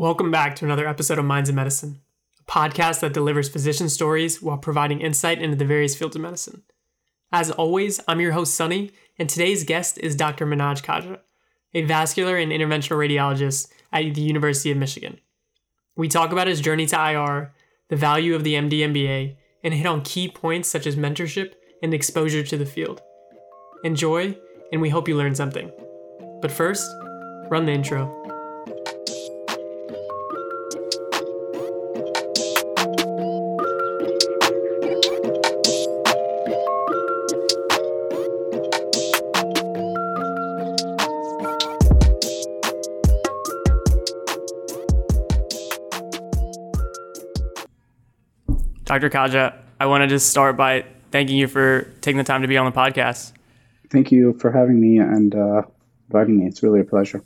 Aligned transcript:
Welcome 0.00 0.30
back 0.30 0.56
to 0.56 0.64
another 0.64 0.88
episode 0.88 1.18
of 1.18 1.26
Minds 1.26 1.50
in 1.50 1.56
Medicine, 1.56 2.00
a 2.40 2.50
podcast 2.50 3.00
that 3.00 3.12
delivers 3.12 3.50
physician 3.50 3.90
stories 3.90 4.40
while 4.40 4.56
providing 4.56 5.02
insight 5.02 5.42
into 5.42 5.56
the 5.56 5.66
various 5.66 5.94
fields 5.94 6.16
of 6.16 6.22
medicine. 6.22 6.62
As 7.30 7.50
always, 7.50 8.00
I'm 8.08 8.18
your 8.18 8.32
host, 8.32 8.54
Sunny, 8.54 8.92
and 9.18 9.28
today's 9.28 9.62
guest 9.62 9.98
is 9.98 10.16
Dr. 10.16 10.46
Minhaj 10.46 10.82
Khaja, 10.82 11.18
a 11.74 11.82
vascular 11.82 12.38
and 12.38 12.50
interventional 12.50 12.96
radiologist 12.96 13.68
at 13.92 14.14
the 14.14 14.22
University 14.22 14.70
of 14.70 14.78
Michigan. 14.78 15.20
We 15.96 16.08
talk 16.08 16.32
about 16.32 16.46
his 16.46 16.62
journey 16.62 16.86
to 16.86 17.10
IR, 17.10 17.52
the 17.88 17.96
value 17.96 18.34
of 18.34 18.42
the 18.42 18.54
MD 18.54 18.78
MBA, 18.78 19.36
and 19.62 19.74
hit 19.74 19.86
on 19.86 20.00
key 20.00 20.30
points 20.30 20.70
such 20.70 20.86
as 20.86 20.96
mentorship 20.96 21.52
and 21.82 21.92
exposure 21.92 22.42
to 22.42 22.56
the 22.56 22.64
field. 22.64 23.02
Enjoy, 23.84 24.34
and 24.72 24.80
we 24.80 24.88
hope 24.88 25.08
you 25.08 25.16
learn 25.18 25.34
something. 25.34 25.70
But 26.40 26.50
first, 26.50 26.90
run 27.50 27.66
the 27.66 27.72
intro. 27.72 28.29
Dr. 49.00 49.16
Khaja, 49.16 49.56
I 49.80 49.86
wanted 49.86 50.08
to 50.08 50.16
just 50.16 50.28
start 50.28 50.58
by 50.58 50.84
thanking 51.10 51.38
you 51.38 51.48
for 51.48 51.84
taking 52.02 52.18
the 52.18 52.24
time 52.24 52.42
to 52.42 52.48
be 52.48 52.58
on 52.58 52.66
the 52.66 52.78
podcast. 52.78 53.32
Thank 53.88 54.12
you 54.12 54.34
for 54.34 54.52
having 54.52 54.78
me 54.78 54.98
and 54.98 55.34
uh, 55.34 55.62
inviting 56.10 56.38
me. 56.38 56.46
It's 56.46 56.62
really 56.62 56.80
a 56.80 56.84
pleasure. 56.84 57.24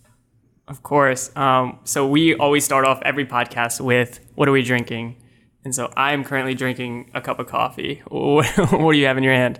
Of 0.69 0.85
course. 0.85 1.35
Um, 1.37 1.81
so 1.83 2.07
we 2.07 2.37
always 2.37 2.65
start 2.65 2.87
off 2.87 3.03
every 3.03 3.27
podcast 3.27 3.81
with 3.81 4.21
what 4.37 4.49
are 4.49 4.53
we 4.53 4.63
drinking? 4.63 5.17
And 5.65 5.75
so 5.75 5.93
I 5.97 6.13
am 6.13 6.23
currently 6.23 6.55
drinking 6.55 7.11
a 7.13 7.21
cup 7.21 7.41
of 7.41 7.49
coffee. 7.49 8.03
what 8.09 8.55
do 8.55 8.93
you 8.93 9.07
have 9.07 9.19
in 9.19 9.25
your 9.25 9.35
hand? 9.35 9.59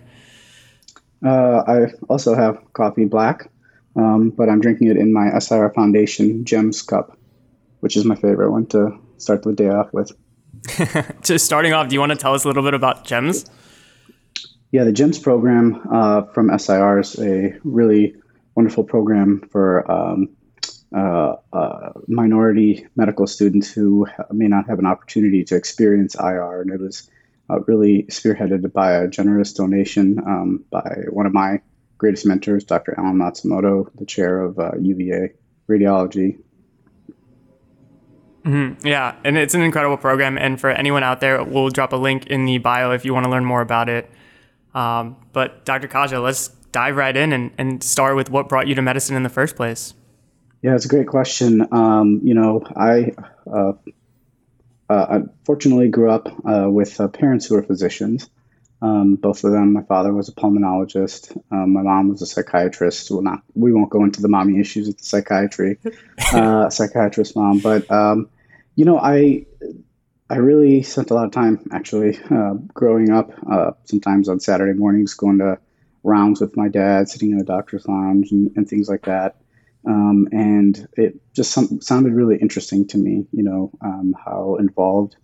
Uh, 1.25 1.65
I 1.67 1.87
also 2.09 2.37
have 2.37 2.61
coffee 2.75 3.07
black, 3.07 3.51
um, 3.97 4.31
but 4.31 4.49
I'm 4.49 4.61
drinking 4.61 4.87
it 4.87 4.99
in 4.99 5.13
my 5.13 5.37
SIR 5.37 5.73
Foundation 5.75 6.45
Gems 6.45 6.81
cup, 6.81 7.19
which 7.81 7.97
is 7.97 8.05
my 8.05 8.15
favorite 8.15 8.53
one 8.53 8.67
to 8.67 9.01
start 9.19 9.43
the 9.43 9.53
day 9.53 9.69
off 9.69 9.93
with. 9.93 10.13
Just 11.23 11.45
starting 11.45 11.73
off, 11.73 11.89
do 11.89 11.95
you 11.95 12.01
want 12.01 12.13
to 12.13 12.17
tell 12.17 12.35
us 12.35 12.45
a 12.45 12.49
little 12.49 12.63
bit 12.63 12.75
about 12.75 13.05
GEMS? 13.05 13.45
Yeah, 14.73 14.85
the 14.85 14.93
GEMS 14.93 15.19
program 15.19 15.81
uh, 15.93 16.23
from 16.33 16.57
SIR 16.59 17.01
is 17.01 17.19
a 17.19 17.59
really 17.65 18.15
wonderful 18.55 18.85
program 18.85 19.43
for 19.51 19.91
um, 19.91 20.31
uh, 20.95 21.37
uh, 21.53 21.93
minority 22.07 22.87
medical 22.97 23.27
students 23.27 23.71
who 23.71 24.07
may 24.31 24.47
not 24.47 24.69
have 24.69 24.79
an 24.79 24.87
opportunity 24.87 25.45
to 25.45 25.57
experience 25.57 26.15
IR. 26.15 26.63
And 26.63 26.71
it 26.71 26.81
was 26.81 27.11
uh, 27.51 27.61
really 27.61 28.05
spearheaded 28.05 28.73
by 28.73 28.93
a 28.93 29.09
generous 29.09 29.53
donation 29.53 30.19
um, 30.27 30.65
by 30.71 31.05
one 31.11 31.27
of 31.27 31.33
my 31.33 31.61
greatest 31.99 32.27
mentors, 32.27 32.65
Dr. 32.65 32.95
Alan 32.99 33.17
Matsumoto, 33.17 33.89
the 33.97 34.07
chair 34.07 34.41
of 34.41 34.59
UVA 34.81 35.25
uh, 35.25 35.29
radiology 35.71 36.39
Mm-hmm. 38.45 38.87
Yeah, 38.87 39.17
and 39.25 39.39
it's 39.39 39.55
an 39.55 39.63
incredible 39.63 39.97
program. 39.97 40.37
And 40.37 40.61
for 40.61 40.71
anyone 40.71 41.03
out 41.03 41.21
there, 41.21 41.43
we'll 41.43 41.71
drop 41.71 41.93
a 41.93 41.97
link 41.97 42.27
in 42.27 42.45
the 42.45 42.59
bio 42.59 42.91
if 42.91 43.05
you 43.05 43.15
want 43.15 43.25
to 43.25 43.31
learn 43.31 43.45
more 43.45 43.63
about 43.63 43.89
it. 43.89 44.11
Um, 44.75 45.17
but 45.33 45.65
Dr. 45.65 45.89
Khaja, 45.89 46.23
let's 46.23 46.49
dive 46.73 46.97
right 46.97 47.17
in 47.17 47.33
and, 47.33 47.53
and 47.57 47.83
start 47.83 48.17
with 48.17 48.31
what 48.31 48.49
brought 48.49 48.67
you 48.67 48.75
to 48.75 48.83
medicine 48.83 49.17
in 49.17 49.23
the 49.23 49.29
first 49.29 49.57
place. 49.57 49.95
Yeah, 50.63 50.75
it's 50.75 50.85
a 50.85 50.89
great 50.89 51.07
question. 51.07 51.67
Um, 51.73 52.21
you 52.23 52.35
know, 52.35 52.63
I 52.77 53.13
uh, 53.47 53.73
uh, 54.89 55.07
unfortunately 55.09 55.89
grew 55.89 56.11
up 56.11 56.29
uh, 56.45 56.69
with 56.71 57.01
uh, 57.01 57.09
parents 57.09 57.47
who 57.47 57.55
were 57.55 57.63
physicians. 57.63 58.29
Um, 58.85 59.15
both 59.15 59.45
of 59.45 59.53
them. 59.53 59.73
My 59.73 59.83
father 59.83 60.13
was 60.13 60.29
a 60.29 60.33
pulmonologist. 60.33 61.35
Um, 61.51 61.73
my 61.73 61.81
mom 61.81 62.11
was 62.11 62.21
a 62.21 62.27
psychiatrist. 62.27 63.11
Well, 63.11 63.23
not 63.23 63.43
we 63.55 63.73
won't 63.73 63.89
go 63.89 64.05
into 64.05 64.21
the 64.21 64.29
mommy 64.29 64.61
issues 64.61 64.89
with 64.89 64.99
the 64.99 65.05
psychiatry, 65.07 65.79
uh, 66.35 66.69
psychiatrist 66.69 67.35
mom. 67.35 67.61
But 67.61 67.91
um, 67.91 68.29
you 68.75 68.85
know, 68.85 68.99
I 68.99 69.47
I 70.29 70.37
really 70.37 70.83
spent 70.83 71.11
a 71.11 71.15
lot 71.15 71.25
of 71.25 71.33
time 71.33 71.67
actually 71.73 72.21
uh, 72.31 72.55
growing 72.75 73.11
up. 73.11 73.31
Uh, 73.51 73.71
sometimes 73.85 74.29
on 74.29 74.39
Saturday 74.39 74.79
mornings, 74.79 75.15
going 75.15 75.39
to 75.39 75.59
rounds 76.03 76.43
with 76.43 76.55
my 76.55 76.69
dad, 76.69 77.09
sitting 77.09 77.31
in 77.31 77.39
the 77.39 77.45
doctor's 77.45 77.89
lounge 77.89 78.33
and, 78.33 78.53
and 78.55 78.69
things 78.69 78.91
like 78.91 79.07
that. 79.07 79.37
Um, 79.87 80.29
and 80.31 80.87
it 80.99 81.21
just 81.33 81.53
some, 81.53 81.81
sounded 81.81 82.13
really 82.13 82.37
interesting 82.37 82.87
to 82.89 82.99
me. 82.99 83.27
You 83.33 83.45
know, 83.45 83.71
um, 83.81 84.15
how 84.23 84.57
involved 84.57 85.17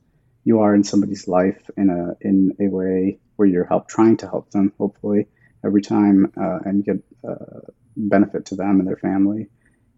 you 0.44 0.60
are 0.60 0.74
in 0.74 0.84
somebody's 0.84 1.28
life 1.28 1.70
in 1.76 1.90
a 1.90 2.16
in 2.26 2.56
a 2.60 2.68
way 2.68 3.18
where 3.36 3.48
you're 3.48 3.64
help 3.64 3.88
trying 3.88 4.16
to 4.18 4.26
help 4.26 4.50
them 4.50 4.72
hopefully 4.78 5.26
every 5.64 5.82
time 5.82 6.32
uh, 6.40 6.58
and 6.64 6.84
get 6.84 6.96
uh, 7.28 7.60
benefit 7.96 8.46
to 8.46 8.54
them 8.54 8.80
and 8.80 8.88
their 8.88 8.96
family. 8.96 9.48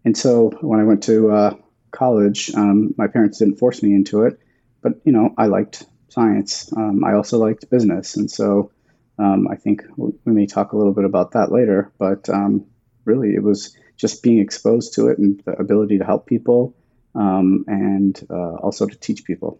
And 0.05 0.17
so 0.17 0.49
when 0.61 0.79
I 0.79 0.83
went 0.83 1.03
to 1.03 1.31
uh, 1.31 1.55
college, 1.91 2.53
um, 2.55 2.93
my 2.97 3.07
parents 3.07 3.39
didn't 3.39 3.57
force 3.57 3.81
me 3.81 3.93
into 3.93 4.23
it, 4.23 4.39
but 4.81 4.93
you 5.05 5.13
know 5.13 5.33
I 5.37 5.47
liked 5.47 5.85
science. 6.09 6.71
Um, 6.75 7.03
I 7.03 7.13
also 7.13 7.37
liked 7.37 7.69
business, 7.69 8.17
and 8.17 8.29
so 8.29 8.71
um, 9.17 9.47
I 9.49 9.55
think 9.55 9.83
we 9.97 10.11
may 10.25 10.45
talk 10.45 10.73
a 10.73 10.77
little 10.77 10.93
bit 10.93 11.05
about 11.05 11.31
that 11.31 11.51
later. 11.51 11.91
But 11.97 12.29
um, 12.29 12.65
really, 13.05 13.33
it 13.35 13.43
was 13.43 13.75
just 13.95 14.23
being 14.23 14.39
exposed 14.39 14.95
to 14.95 15.07
it 15.07 15.17
and 15.17 15.41
the 15.45 15.53
ability 15.53 15.99
to 15.99 16.05
help 16.05 16.25
people 16.25 16.75
um, 17.15 17.63
and 17.67 18.19
uh, 18.29 18.55
also 18.55 18.85
to 18.87 18.95
teach 18.95 19.23
people. 19.23 19.59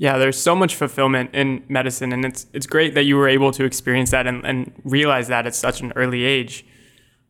Yeah, 0.00 0.16
there's 0.16 0.40
so 0.40 0.56
much 0.56 0.76
fulfillment 0.76 1.34
in 1.34 1.62
medicine, 1.68 2.14
and 2.14 2.24
it's 2.24 2.46
it's 2.54 2.66
great 2.66 2.94
that 2.94 3.02
you 3.02 3.18
were 3.18 3.28
able 3.28 3.52
to 3.52 3.64
experience 3.64 4.12
that 4.12 4.26
and, 4.26 4.42
and 4.46 4.72
realize 4.82 5.28
that 5.28 5.46
at 5.46 5.54
such 5.54 5.82
an 5.82 5.92
early 5.94 6.24
age. 6.24 6.64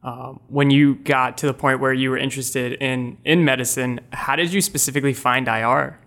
Um, 0.04 0.38
when 0.46 0.70
you 0.70 0.94
got 0.94 1.36
to 1.38 1.46
the 1.46 1.52
point 1.52 1.80
where 1.80 1.92
you 1.92 2.10
were 2.10 2.16
interested 2.16 2.74
in 2.74 3.18
in 3.24 3.44
medicine, 3.44 3.98
how 4.12 4.36
did 4.36 4.52
you 4.52 4.60
specifically 4.60 5.14
find 5.14 5.48
IR? 5.48 5.98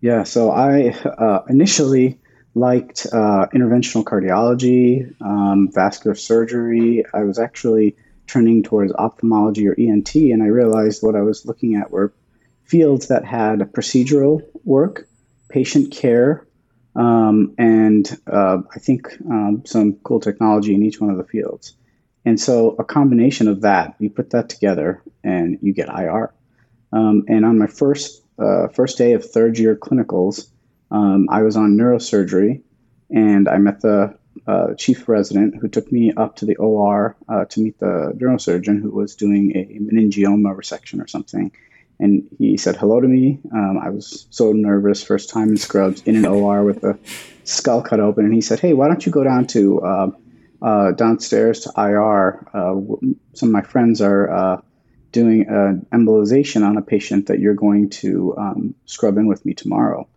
Yeah, 0.00 0.22
so 0.22 0.52
I 0.52 0.92
uh, 1.04 1.42
initially 1.50 2.18
liked 2.54 3.06
uh, 3.12 3.48
interventional 3.54 4.04
cardiology, 4.04 5.14
um, 5.20 5.70
vascular 5.70 6.14
surgery. 6.14 7.04
I 7.12 7.24
was 7.24 7.38
actually 7.38 7.94
trending 8.26 8.62
towards 8.62 8.90
ophthalmology 8.94 9.68
or 9.68 9.74
ENT, 9.78 10.14
and 10.14 10.42
I 10.42 10.46
realized 10.46 11.02
what 11.02 11.14
I 11.14 11.20
was 11.20 11.44
looking 11.44 11.74
at 11.74 11.90
were 11.90 12.14
fields 12.62 13.08
that 13.08 13.26
had 13.26 13.58
procedural 13.74 14.40
work 14.64 15.06
patient 15.48 15.92
care, 15.92 16.46
um, 16.96 17.54
and 17.58 18.08
uh, 18.30 18.58
I 18.74 18.78
think 18.78 19.16
um, 19.28 19.62
some 19.66 19.94
cool 20.04 20.20
technology 20.20 20.74
in 20.74 20.82
each 20.82 21.00
one 21.00 21.10
of 21.10 21.16
the 21.16 21.24
fields. 21.24 21.74
And 22.24 22.40
so 22.40 22.76
a 22.78 22.84
combination 22.84 23.48
of 23.48 23.62
that, 23.62 23.96
you 23.98 24.08
put 24.10 24.30
that 24.30 24.48
together 24.48 25.02
and 25.22 25.58
you 25.60 25.74
get 25.74 25.88
IR. 25.88 26.32
Um, 26.92 27.24
and 27.28 27.44
on 27.44 27.58
my 27.58 27.66
first 27.66 28.22
uh, 28.38 28.68
first 28.68 28.98
day 28.98 29.12
of 29.12 29.24
third 29.24 29.58
year 29.58 29.76
clinicals, 29.76 30.48
um, 30.90 31.28
I 31.30 31.42
was 31.42 31.56
on 31.56 31.76
neurosurgery, 31.76 32.62
and 33.10 33.48
I 33.48 33.58
met 33.58 33.80
the 33.80 34.16
uh, 34.46 34.74
chief 34.74 35.08
resident 35.08 35.56
who 35.60 35.68
took 35.68 35.90
me 35.92 36.12
up 36.12 36.36
to 36.36 36.46
the 36.46 36.56
OR 36.56 37.16
uh, 37.28 37.44
to 37.46 37.60
meet 37.60 37.78
the 37.78 38.12
neurosurgeon 38.16 38.80
who 38.80 38.90
was 38.90 39.14
doing 39.14 39.52
a 39.56 39.78
meningioma 39.78 40.56
resection 40.56 41.02
or 41.02 41.06
something 41.06 41.52
and 41.98 42.26
he 42.38 42.56
said 42.56 42.76
hello 42.76 43.00
to 43.00 43.08
me. 43.08 43.38
Um, 43.52 43.78
I 43.78 43.90
was 43.90 44.26
so 44.30 44.52
nervous, 44.52 45.02
first 45.02 45.30
time 45.30 45.50
in 45.50 45.56
scrubs 45.56 46.02
in 46.02 46.16
an 46.16 46.26
OR 46.26 46.64
with 46.64 46.82
a 46.84 46.98
skull 47.44 47.82
cut 47.82 48.00
open, 48.00 48.24
and 48.24 48.34
he 48.34 48.40
said, 48.40 48.60
"Hey, 48.60 48.74
why 48.74 48.88
don't 48.88 49.04
you 49.04 49.12
go 49.12 49.24
down 49.24 49.46
to 49.48 49.80
uh, 49.80 50.10
uh, 50.62 50.92
downstairs 50.92 51.60
to 51.60 51.72
IR? 51.76 52.46
Uh, 52.52 52.74
some 53.34 53.48
of 53.48 53.52
my 53.52 53.62
friends 53.62 54.00
are 54.00 54.30
uh, 54.30 54.60
doing 55.12 55.46
an 55.48 55.86
embolization 55.92 56.66
on 56.66 56.76
a 56.76 56.82
patient 56.82 57.26
that 57.26 57.38
you're 57.38 57.54
going 57.54 57.90
to 57.90 58.36
um, 58.36 58.74
scrub 58.86 59.16
in 59.16 59.26
with 59.26 59.44
me 59.44 59.54
tomorrow." 59.54 60.08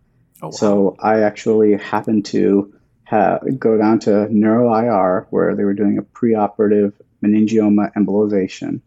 Oh, 0.42 0.46
wow. 0.46 0.50
So 0.50 0.96
I 1.00 1.20
actually 1.20 1.76
happened 1.76 2.24
to 2.26 2.74
ha- 3.04 3.38
go 3.58 3.76
down 3.76 4.00
to 4.00 4.32
Neuro 4.32 4.72
IR 4.74 5.26
where 5.30 5.54
they 5.54 5.64
were 5.64 5.74
doing 5.74 5.98
a 5.98 6.02
preoperative 6.02 6.92
meningioma 7.22 7.92
embolization 7.94 8.80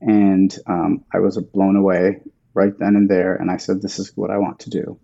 and 0.00 0.56
um, 0.66 1.04
I 1.12 1.18
was 1.18 1.36
blown 1.38 1.76
away 1.76 2.20
right 2.54 2.76
then 2.78 2.96
and 2.96 3.08
there. 3.08 3.34
And 3.34 3.50
I 3.50 3.56
said, 3.58 3.82
this 3.82 3.98
is 3.98 4.16
what 4.16 4.30
I 4.30 4.38
want 4.38 4.60
to 4.60 4.70
do. 4.70 4.98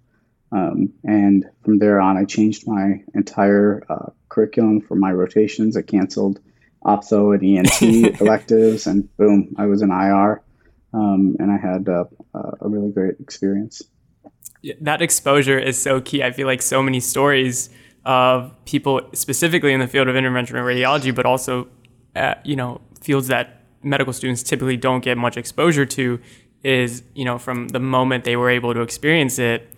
Um, 0.52 0.92
and 1.04 1.44
from 1.64 1.78
there 1.78 2.00
on, 2.00 2.16
I 2.16 2.24
changed 2.24 2.66
my 2.66 3.02
entire 3.14 3.84
uh, 3.88 4.10
curriculum 4.28 4.80
for 4.80 4.94
my 4.94 5.12
rotations. 5.12 5.76
I 5.76 5.82
canceled 5.82 6.40
optho 6.84 7.34
and 7.34 7.42
ENT 7.42 8.20
electives, 8.20 8.86
and 8.86 9.14
boom, 9.16 9.54
I 9.58 9.66
was 9.66 9.82
in 9.82 9.90
IR. 9.90 10.42
Um, 10.94 11.36
and 11.40 11.50
I 11.50 11.58
had 11.58 11.88
uh, 11.88 12.04
a 12.32 12.68
really 12.68 12.90
great 12.90 13.16
experience. 13.20 13.82
Yeah, 14.62 14.74
that 14.80 15.02
exposure 15.02 15.58
is 15.58 15.80
so 15.80 16.00
key. 16.00 16.22
I 16.22 16.30
feel 16.30 16.46
like 16.46 16.62
so 16.62 16.82
many 16.82 17.00
stories 17.00 17.68
of 18.04 18.54
people, 18.64 19.02
specifically 19.12 19.72
in 19.72 19.80
the 19.80 19.88
field 19.88 20.08
of 20.08 20.14
interventional 20.14 20.62
radiology, 20.62 21.14
but 21.14 21.26
also, 21.26 21.68
uh, 22.14 22.36
you 22.44 22.56
know, 22.56 22.80
fields 23.00 23.26
that 23.28 23.65
medical 23.86 24.12
students 24.12 24.42
typically 24.42 24.76
don't 24.76 25.02
get 25.02 25.16
much 25.16 25.36
exposure 25.36 25.86
to 25.86 26.20
is, 26.62 27.02
you 27.14 27.24
know, 27.24 27.38
from 27.38 27.68
the 27.68 27.78
moment 27.78 28.24
they 28.24 28.36
were 28.36 28.50
able 28.50 28.74
to 28.74 28.80
experience 28.80 29.38
it, 29.38 29.70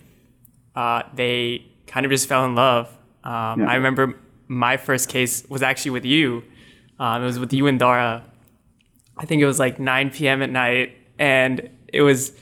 uh, 0.75 1.03
they 1.13 1.65
kind 1.85 2.05
of 2.05 2.11
just 2.11 2.27
fell 2.27 2.43
in 2.45 2.55
love. 2.55 2.87
Um, 3.23 3.61
yeah. 3.61 3.67
I 3.69 3.75
remember 3.75 4.19
my 4.47 4.77
first 4.77 5.07
case 5.07 5.45
was 5.47 5.61
actually 5.61 5.91
with 5.91 6.05
you. 6.05 6.43
Um, 6.99 7.21
it 7.21 7.25
was 7.25 7.39
with 7.39 7.53
you 7.53 7.67
and 7.67 7.77
Dara. 7.77 8.23
I 9.17 9.25
think 9.25 9.41
it 9.41 9.45
was 9.45 9.59
like 9.59 9.79
9 9.79 10.09
p.m. 10.09 10.41
at 10.41 10.49
night, 10.49 10.97
and 11.19 11.69
it 11.93 12.01
was. 12.01 12.33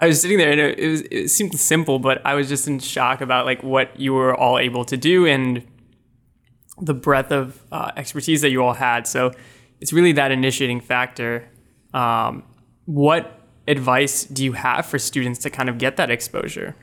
I 0.00 0.06
was 0.06 0.20
sitting 0.20 0.38
there, 0.38 0.50
and 0.50 0.60
it, 0.60 0.78
it 0.78 0.88
was. 0.88 1.00
It 1.02 1.28
seemed 1.28 1.58
simple, 1.58 1.98
but 1.98 2.24
I 2.24 2.34
was 2.34 2.48
just 2.48 2.66
in 2.66 2.78
shock 2.78 3.20
about 3.20 3.46
like 3.46 3.62
what 3.62 3.98
you 3.98 4.14
were 4.14 4.34
all 4.34 4.58
able 4.58 4.84
to 4.86 4.96
do 4.96 5.26
and 5.26 5.64
the 6.80 6.94
breadth 6.94 7.32
of 7.32 7.60
uh, 7.72 7.90
expertise 7.96 8.40
that 8.42 8.50
you 8.50 8.62
all 8.62 8.74
had. 8.74 9.06
So 9.06 9.32
it's 9.80 9.92
really 9.92 10.12
that 10.12 10.30
initiating 10.30 10.80
factor. 10.80 11.48
Um, 11.94 12.42
what 12.86 13.40
advice 13.66 14.24
do 14.24 14.44
you 14.44 14.52
have 14.52 14.86
for 14.86 14.98
students 14.98 15.40
to 15.40 15.50
kind 15.50 15.68
of 15.68 15.78
get 15.78 15.96
that 15.96 16.10
exposure? 16.10 16.74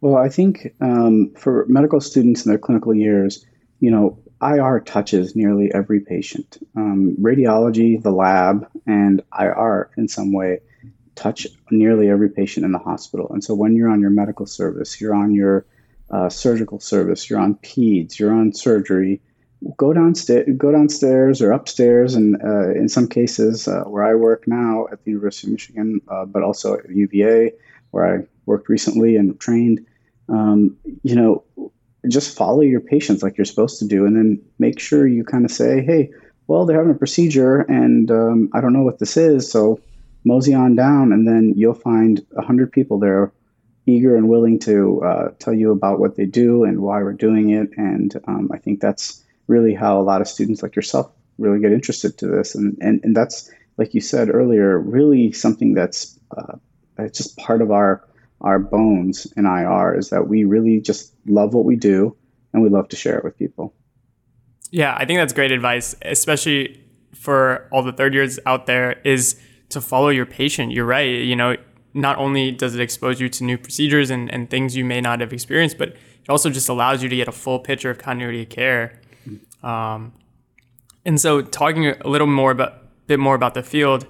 Well, 0.00 0.16
I 0.16 0.28
think 0.28 0.74
um, 0.80 1.32
for 1.38 1.64
medical 1.68 2.00
students 2.00 2.44
in 2.44 2.50
their 2.50 2.58
clinical 2.58 2.94
years, 2.94 3.46
you 3.78 3.90
know, 3.90 4.18
IR 4.42 4.80
touches 4.80 5.36
nearly 5.36 5.72
every 5.72 6.00
patient. 6.00 6.58
Um, 6.76 7.16
radiology, 7.20 8.02
the 8.02 8.10
lab, 8.10 8.68
and 8.86 9.22
IR 9.38 9.90
in 9.96 10.08
some 10.08 10.32
way 10.32 10.58
touch 11.14 11.46
nearly 11.70 12.08
every 12.08 12.30
patient 12.30 12.64
in 12.64 12.72
the 12.72 12.78
hospital. 12.78 13.28
And 13.30 13.44
so 13.44 13.54
when 13.54 13.76
you're 13.76 13.90
on 13.90 14.00
your 14.00 14.10
medical 14.10 14.46
service, 14.46 15.00
you're 15.00 15.14
on 15.14 15.32
your 15.32 15.66
uh, 16.10 16.28
surgical 16.28 16.80
service, 16.80 17.28
you're 17.30 17.38
on 17.38 17.54
peds, 17.56 18.18
you're 18.18 18.32
on 18.32 18.52
surgery, 18.52 19.20
go 19.76 19.92
downstairs, 19.92 20.46
go 20.56 20.72
downstairs 20.72 21.40
or 21.40 21.52
upstairs, 21.52 22.14
and 22.14 22.36
uh, 22.42 22.70
in 22.70 22.88
some 22.88 23.08
cases 23.08 23.68
uh, 23.68 23.82
where 23.84 24.04
I 24.04 24.14
work 24.14 24.46
now 24.46 24.86
at 24.92 25.04
the 25.04 25.10
University 25.10 25.48
of 25.48 25.52
Michigan, 25.52 26.00
uh, 26.08 26.24
but 26.24 26.42
also 26.42 26.74
at 26.74 26.90
UVA, 26.90 27.52
where 27.90 28.14
I 28.14 28.26
worked 28.46 28.68
recently 28.68 29.16
and 29.16 29.38
trained. 29.40 29.84
Um, 30.28 30.76
you 31.02 31.14
know, 31.14 31.44
just 32.08 32.36
follow 32.36 32.60
your 32.60 32.80
patients 32.80 33.22
like 33.22 33.36
you're 33.36 33.44
supposed 33.44 33.78
to 33.80 33.86
do, 33.86 34.06
and 34.06 34.16
then 34.16 34.40
make 34.58 34.78
sure 34.78 35.06
you 35.06 35.24
kind 35.24 35.44
of 35.44 35.50
say, 35.50 35.82
"Hey, 35.82 36.10
well, 36.46 36.64
they're 36.64 36.78
having 36.78 36.94
a 36.94 36.98
procedure, 36.98 37.60
and 37.60 38.10
um, 38.10 38.50
I 38.52 38.60
don't 38.60 38.72
know 38.72 38.82
what 38.82 38.98
this 38.98 39.16
is, 39.16 39.50
so." 39.50 39.80
Mosey 40.24 40.54
on 40.54 40.76
down, 40.76 41.10
and 41.10 41.26
then 41.26 41.52
you'll 41.56 41.74
find 41.74 42.24
hundred 42.38 42.70
people 42.70 43.00
there 43.00 43.32
eager 43.86 44.16
and 44.16 44.28
willing 44.28 44.58
to 44.60 45.02
uh, 45.02 45.28
tell 45.38 45.54
you 45.54 45.70
about 45.72 45.98
what 45.98 46.16
they 46.16 46.26
do 46.26 46.64
and 46.64 46.80
why 46.80 47.02
we're 47.02 47.12
doing 47.12 47.50
it. 47.50 47.70
And 47.76 48.14
um, 48.28 48.50
I 48.52 48.58
think 48.58 48.80
that's 48.80 49.21
really 49.46 49.74
how 49.74 50.00
a 50.00 50.02
lot 50.02 50.20
of 50.20 50.28
students 50.28 50.62
like 50.62 50.76
yourself 50.76 51.10
really 51.38 51.60
get 51.60 51.72
interested 51.72 52.18
to 52.18 52.26
this. 52.26 52.54
And, 52.54 52.76
and, 52.80 53.00
and 53.04 53.16
that's, 53.16 53.50
like 53.78 53.94
you 53.94 54.00
said 54.00 54.28
earlier, 54.32 54.78
really 54.78 55.32
something 55.32 55.74
that's 55.74 56.18
uh, 56.36 56.56
it's 56.98 57.18
just 57.18 57.36
part 57.38 57.62
of 57.62 57.70
our 57.70 58.06
our 58.42 58.58
bones 58.58 59.32
in 59.36 59.46
IR 59.46 59.96
is 59.96 60.10
that 60.10 60.28
we 60.28 60.44
really 60.44 60.80
just 60.80 61.14
love 61.26 61.54
what 61.54 61.64
we 61.64 61.76
do 61.76 62.16
and 62.52 62.62
we 62.62 62.68
love 62.68 62.88
to 62.88 62.96
share 62.96 63.16
it 63.16 63.24
with 63.24 63.38
people. 63.38 63.72
Yeah, 64.70 64.96
I 64.98 65.04
think 65.04 65.18
that's 65.18 65.32
great 65.32 65.52
advice, 65.52 65.94
especially 66.02 66.82
for 67.14 67.68
all 67.70 67.82
the 67.82 67.92
third 67.92 68.14
years 68.14 68.40
out 68.46 68.66
there 68.66 69.00
is 69.04 69.40
to 69.68 69.80
follow 69.80 70.08
your 70.08 70.26
patient. 70.26 70.72
You're 70.72 70.86
right. 70.86 71.08
You 71.08 71.36
know, 71.36 71.56
not 71.94 72.18
only 72.18 72.50
does 72.50 72.74
it 72.74 72.80
expose 72.80 73.20
you 73.20 73.28
to 73.28 73.44
new 73.44 73.56
procedures 73.56 74.10
and, 74.10 74.32
and 74.32 74.50
things 74.50 74.76
you 74.76 74.84
may 74.84 75.00
not 75.00 75.20
have 75.20 75.32
experienced, 75.32 75.78
but 75.78 75.90
it 75.90 76.28
also 76.28 76.50
just 76.50 76.68
allows 76.68 77.02
you 77.02 77.08
to 77.08 77.16
get 77.16 77.28
a 77.28 77.32
full 77.32 77.60
picture 77.60 77.90
of 77.90 77.98
continuity 77.98 78.42
of 78.42 78.48
care. 78.48 79.00
Um, 79.62 80.12
and 81.04 81.20
so, 81.20 81.42
talking 81.42 81.86
a 81.86 82.08
little 82.08 82.26
more 82.26 82.50
about, 82.50 83.06
bit 83.06 83.18
more 83.18 83.34
about 83.34 83.54
the 83.54 83.62
field, 83.62 84.06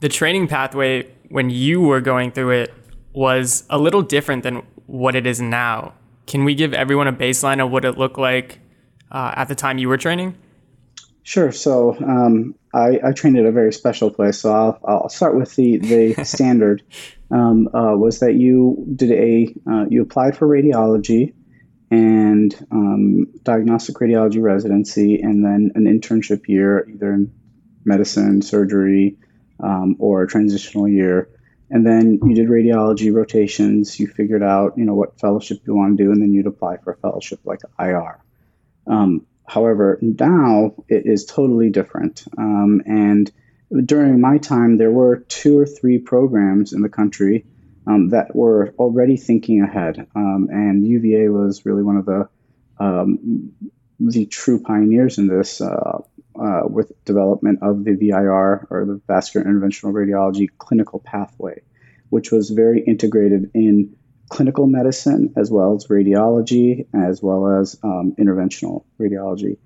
the 0.00 0.08
training 0.08 0.48
pathway 0.48 1.10
when 1.28 1.50
you 1.50 1.80
were 1.80 2.00
going 2.00 2.32
through 2.32 2.50
it 2.50 2.74
was 3.12 3.64
a 3.70 3.78
little 3.78 4.02
different 4.02 4.42
than 4.42 4.62
what 4.86 5.14
it 5.14 5.26
is 5.26 5.40
now. 5.40 5.94
Can 6.26 6.44
we 6.44 6.54
give 6.54 6.74
everyone 6.74 7.06
a 7.06 7.12
baseline 7.12 7.64
of 7.64 7.70
what 7.70 7.84
it 7.84 7.98
looked 7.98 8.18
like 8.18 8.58
uh, 9.10 9.32
at 9.36 9.48
the 9.48 9.54
time 9.54 9.78
you 9.78 9.88
were 9.88 9.96
training? 9.96 10.36
Sure. 11.22 11.52
So 11.52 11.94
um, 11.96 12.54
I, 12.72 13.00
I, 13.04 13.12
trained 13.12 13.36
at 13.36 13.44
a 13.44 13.52
very 13.52 13.72
special 13.72 14.10
place. 14.10 14.40
So 14.40 14.50
I'll, 14.50 14.80
I'll 14.84 15.08
start 15.10 15.36
with 15.36 15.54
the, 15.56 15.76
the 15.76 16.14
standard. 16.24 16.82
Um, 17.30 17.68
uh, 17.74 17.94
was 17.94 18.20
that 18.20 18.36
you 18.36 18.82
did 18.96 19.12
a 19.12 19.54
uh, 19.70 19.84
you 19.90 20.00
applied 20.00 20.34
for 20.34 20.48
radiology 20.48 21.34
and 21.90 22.54
um, 22.70 23.26
diagnostic 23.42 23.96
radiology 23.96 24.42
residency, 24.42 25.20
and 25.20 25.44
then 25.44 25.72
an 25.74 25.84
internship 25.84 26.48
year, 26.48 26.88
either 26.88 27.12
in 27.12 27.32
medicine, 27.84 28.42
surgery, 28.42 29.16
um, 29.60 29.96
or 29.98 30.22
a 30.22 30.28
transitional 30.28 30.88
year. 30.88 31.30
And 31.70 31.86
then 31.86 32.20
you 32.24 32.34
did 32.34 32.48
radiology 32.48 33.12
rotations. 33.12 33.98
You 34.00 34.06
figured 34.06 34.42
out 34.42 34.78
you 34.78 34.84
know 34.84 34.94
what 34.94 35.20
fellowship 35.20 35.60
you 35.66 35.74
want 35.74 35.96
to 35.98 36.04
do, 36.04 36.12
and 36.12 36.20
then 36.20 36.32
you'd 36.32 36.46
apply 36.46 36.78
for 36.78 36.92
a 36.92 36.96
fellowship 36.96 37.40
like 37.44 37.60
IR. 37.78 38.20
Um, 38.86 39.26
However, 39.48 39.98
now 40.02 40.74
it 40.88 41.06
is 41.06 41.24
totally 41.24 41.70
different. 41.70 42.24
Um, 42.36 42.82
and 42.84 43.32
during 43.86 44.20
my 44.20 44.36
time, 44.36 44.76
there 44.76 44.90
were 44.90 45.20
two 45.28 45.58
or 45.58 45.64
three 45.64 45.98
programs 45.98 46.74
in 46.74 46.82
the 46.82 46.88
country 46.90 47.46
um, 47.88 48.10
that 48.10 48.36
were 48.36 48.74
already 48.78 49.16
thinking 49.16 49.62
ahead. 49.62 50.06
Um, 50.14 50.48
and 50.52 50.86
UVA 50.86 51.28
was 51.30 51.64
really 51.64 51.82
one 51.82 51.96
of 51.96 52.06
the 52.06 52.28
um, 52.78 53.52
the 53.98 54.26
true 54.26 54.62
pioneers 54.62 55.18
in 55.18 55.26
this 55.26 55.60
uh, 55.60 55.98
uh, 56.40 56.60
with 56.64 56.92
development 57.04 57.60
of 57.62 57.82
the 57.82 57.94
VIR 57.94 58.68
or 58.70 58.84
the 58.86 59.00
vascular 59.08 59.44
interventional 59.44 59.92
radiology 59.92 60.48
clinical 60.58 61.00
pathway, 61.00 61.62
which 62.10 62.30
was 62.30 62.50
very 62.50 62.80
integrated 62.80 63.50
in 63.54 63.96
clinical 64.28 64.66
medicine 64.66 65.32
as 65.36 65.50
well 65.50 65.74
as 65.74 65.86
radiology, 65.86 66.86
as 66.94 67.20
well 67.22 67.58
as 67.58 67.76
um, 67.82 68.14
interventional 68.18 68.84
radiology. 69.00 69.56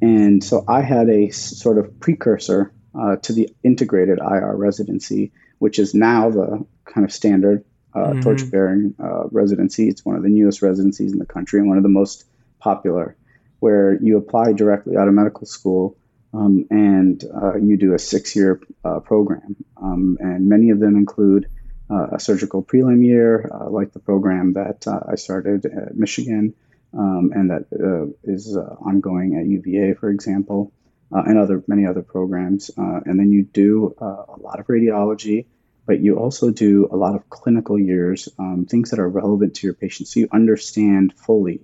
And 0.00 0.42
so 0.42 0.64
I 0.66 0.80
had 0.80 1.10
a 1.10 1.30
sort 1.30 1.78
of 1.78 2.00
precursor 2.00 2.72
uh, 2.98 3.16
to 3.16 3.32
the 3.32 3.50
integrated 3.62 4.18
IR 4.18 4.56
residency, 4.56 5.32
which 5.58 5.78
is 5.78 5.94
now 5.94 6.30
the 6.30 6.64
kind 6.84 7.04
of 7.04 7.12
standard 7.12 7.64
uh, 7.94 7.98
mm-hmm. 7.98 8.20
torch 8.20 8.50
bearing 8.50 8.94
uh, 9.02 9.24
residency. 9.30 9.88
It's 9.88 10.04
one 10.04 10.16
of 10.16 10.22
the 10.22 10.28
newest 10.28 10.62
residencies 10.62 11.12
in 11.12 11.18
the 11.18 11.26
country 11.26 11.60
and 11.60 11.68
one 11.68 11.76
of 11.76 11.82
the 11.82 11.88
most 11.88 12.24
popular, 12.58 13.16
where 13.60 13.98
you 14.02 14.16
apply 14.16 14.52
directly 14.52 14.96
out 14.96 15.08
of 15.08 15.14
medical 15.14 15.46
school. 15.46 15.96
Um, 16.32 16.66
and 16.68 17.22
uh, 17.32 17.54
you 17.58 17.76
do 17.76 17.94
a 17.94 17.98
six 17.98 18.34
year 18.34 18.60
uh, 18.84 18.98
program. 18.98 19.54
Um, 19.80 20.18
and 20.18 20.48
many 20.48 20.70
of 20.70 20.80
them 20.80 20.96
include 20.96 21.46
uh, 21.88 22.08
a 22.12 22.20
surgical 22.20 22.62
prelim 22.62 23.04
year, 23.04 23.48
uh, 23.52 23.70
like 23.70 23.92
the 23.92 24.00
program 24.00 24.54
that 24.54 24.86
uh, 24.86 25.00
I 25.08 25.14
started 25.14 25.66
at 25.66 25.96
Michigan 25.96 26.54
um, 26.96 27.32
and 27.34 27.50
that 27.50 27.66
uh, 27.72 28.12
is 28.24 28.56
uh, 28.56 28.76
ongoing 28.80 29.36
at 29.36 29.46
UVA, 29.46 29.94
for 29.94 30.10
example, 30.10 30.72
uh, 31.14 31.22
and 31.26 31.38
other 31.38 31.62
many 31.66 31.86
other 31.86 32.02
programs. 32.02 32.70
and 32.76 33.18
then 33.18 33.30
you 33.30 33.44
do 33.44 33.94
a 33.98 34.38
lot 34.40 34.60
of 34.60 34.66
radiology, 34.66 35.46
but 35.86 36.00
you 36.00 36.16
also 36.18 36.50
do 36.50 36.88
a 36.90 36.96
lot 36.96 37.14
of 37.14 37.28
clinical 37.28 37.78
years, 37.78 38.28
um, 38.38 38.66
things 38.68 38.90
that 38.90 38.98
are 38.98 39.08
relevant 39.08 39.54
to 39.56 39.66
your 39.66 39.74
patient, 39.74 40.08
so 40.08 40.20
you 40.20 40.28
understand 40.32 41.12
fully 41.14 41.60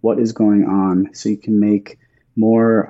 what 0.00 0.18
is 0.18 0.32
going 0.32 0.64
on, 0.64 1.14
so 1.14 1.28
you 1.28 1.36
can 1.36 1.60
make 1.60 1.98
more 2.36 2.88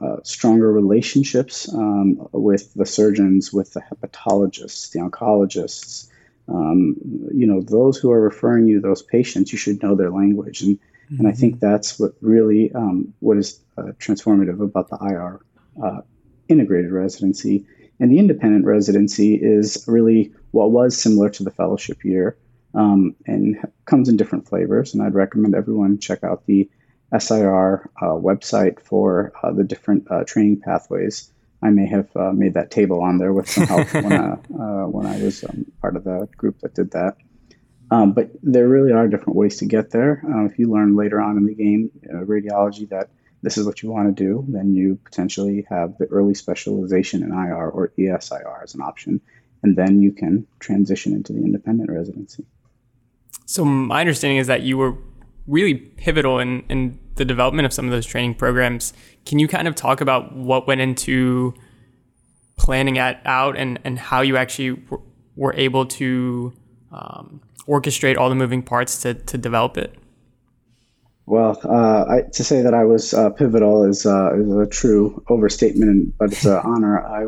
uh, 0.00 0.16
stronger 0.22 0.72
relationships 0.72 1.72
um, 1.72 2.28
with 2.32 2.72
the 2.74 2.86
surgeons, 2.86 3.52
with 3.52 3.72
the 3.72 3.80
hepatologists, 3.80 4.90
the 4.90 5.00
oncologists. 5.00 6.08
Um, 6.48 6.96
you 7.32 7.46
know, 7.46 7.60
those 7.60 7.98
who 7.98 8.10
are 8.10 8.20
referring 8.20 8.66
you 8.66 8.80
those 8.80 9.02
patients, 9.02 9.52
you 9.52 9.58
should 9.58 9.82
know 9.82 9.94
their 9.94 10.10
language, 10.10 10.62
and 10.62 10.78
mm-hmm. 10.78 11.18
and 11.18 11.28
I 11.28 11.32
think 11.32 11.56
mm-hmm. 11.56 11.66
that's 11.66 11.98
what 11.98 12.14
really 12.20 12.72
um, 12.72 13.14
what 13.20 13.36
is 13.36 13.60
uh, 13.76 13.92
transformative 13.98 14.60
about 14.60 14.88
the 14.88 14.96
IR 14.96 15.40
uh, 15.82 16.00
integrated 16.48 16.90
residency. 16.90 17.66
And 18.02 18.10
the 18.10 18.18
independent 18.18 18.64
residency 18.64 19.36
is 19.36 19.84
really 19.86 20.32
what 20.50 20.72
was 20.72 21.00
similar 21.00 21.30
to 21.30 21.44
the 21.44 21.52
fellowship 21.52 22.04
year, 22.04 22.36
um, 22.74 23.14
and 23.28 23.56
comes 23.84 24.08
in 24.08 24.16
different 24.16 24.48
flavors. 24.48 24.92
And 24.92 25.04
I'd 25.04 25.14
recommend 25.14 25.54
everyone 25.54 26.00
check 26.00 26.24
out 26.24 26.44
the 26.46 26.68
SIR 27.16 27.88
uh, 28.02 28.06
website 28.06 28.80
for 28.80 29.32
uh, 29.40 29.52
the 29.52 29.62
different 29.62 30.10
uh, 30.10 30.24
training 30.24 30.62
pathways. 30.62 31.30
I 31.62 31.70
may 31.70 31.86
have 31.86 32.08
uh, 32.16 32.32
made 32.32 32.54
that 32.54 32.72
table 32.72 33.00
on 33.02 33.18
there 33.18 33.32
with 33.32 33.48
some 33.48 33.68
help 33.68 33.94
when, 33.94 34.12
uh, 34.12 34.36
uh, 34.60 34.86
when 34.88 35.06
I 35.06 35.22
was 35.22 35.44
um, 35.44 35.70
part 35.80 35.94
of 35.94 36.02
the 36.02 36.28
group 36.36 36.58
that 36.62 36.74
did 36.74 36.90
that. 36.90 37.18
Um, 37.92 38.14
but 38.14 38.32
there 38.42 38.66
really 38.66 38.90
are 38.90 39.06
different 39.06 39.36
ways 39.36 39.58
to 39.58 39.64
get 39.64 39.90
there. 39.92 40.24
if 40.50 40.58
you 40.58 40.72
learn 40.72 40.96
later 40.96 41.20
on 41.20 41.36
in 41.36 41.46
the 41.46 41.54
game, 41.54 41.92
radiology, 42.12 42.88
that 42.88 43.10
this 43.42 43.58
is 43.58 43.66
what 43.66 43.82
you 43.82 43.90
want 43.90 44.14
to 44.14 44.24
do, 44.24 44.44
then 44.48 44.74
you 44.74 44.98
potentially 45.04 45.66
have 45.68 45.98
the 45.98 46.06
early 46.06 46.34
specialization 46.34 47.22
in 47.22 47.32
IR 47.32 47.68
or 47.68 47.92
ESIR 47.98 48.62
as 48.62 48.74
an 48.74 48.80
option, 48.80 49.20
and 49.62 49.76
then 49.76 50.00
you 50.00 50.12
can 50.12 50.46
transition 50.60 51.12
into 51.12 51.32
the 51.32 51.40
independent 51.40 51.90
residency. 51.90 52.44
So 53.46 53.64
my 53.64 54.00
understanding 54.00 54.38
is 54.38 54.46
that 54.46 54.62
you 54.62 54.78
were 54.78 54.94
really 55.46 55.74
pivotal 55.74 56.38
in, 56.38 56.64
in 56.68 56.98
the 57.16 57.24
development 57.24 57.66
of 57.66 57.72
some 57.72 57.84
of 57.84 57.90
those 57.90 58.06
training 58.06 58.34
programs. 58.34 58.92
Can 59.26 59.38
you 59.38 59.48
kind 59.48 59.66
of 59.66 59.74
talk 59.74 60.00
about 60.00 60.34
what 60.34 60.66
went 60.66 60.80
into 60.80 61.54
planning 62.56 62.96
it 62.96 63.18
out 63.24 63.56
and, 63.56 63.78
and 63.84 63.98
how 63.98 64.20
you 64.20 64.36
actually 64.36 64.76
w- 64.76 65.02
were 65.34 65.54
able 65.54 65.84
to 65.84 66.52
um, 66.92 67.40
orchestrate 67.66 68.16
all 68.16 68.28
the 68.28 68.34
moving 68.34 68.62
parts 68.62 69.02
to, 69.02 69.14
to 69.14 69.36
develop 69.36 69.76
it? 69.76 69.94
Well, 71.26 71.58
uh, 71.64 72.04
I, 72.08 72.22
to 72.32 72.44
say 72.44 72.62
that 72.62 72.74
I 72.74 72.84
was 72.84 73.14
uh, 73.14 73.30
pivotal 73.30 73.84
is, 73.84 74.06
uh, 74.06 74.34
is 74.34 74.50
a 74.50 74.66
true 74.66 75.22
overstatement, 75.28 76.18
but 76.18 76.32
it's 76.32 76.44
an 76.44 76.60
honor. 76.64 77.00
I 77.00 77.26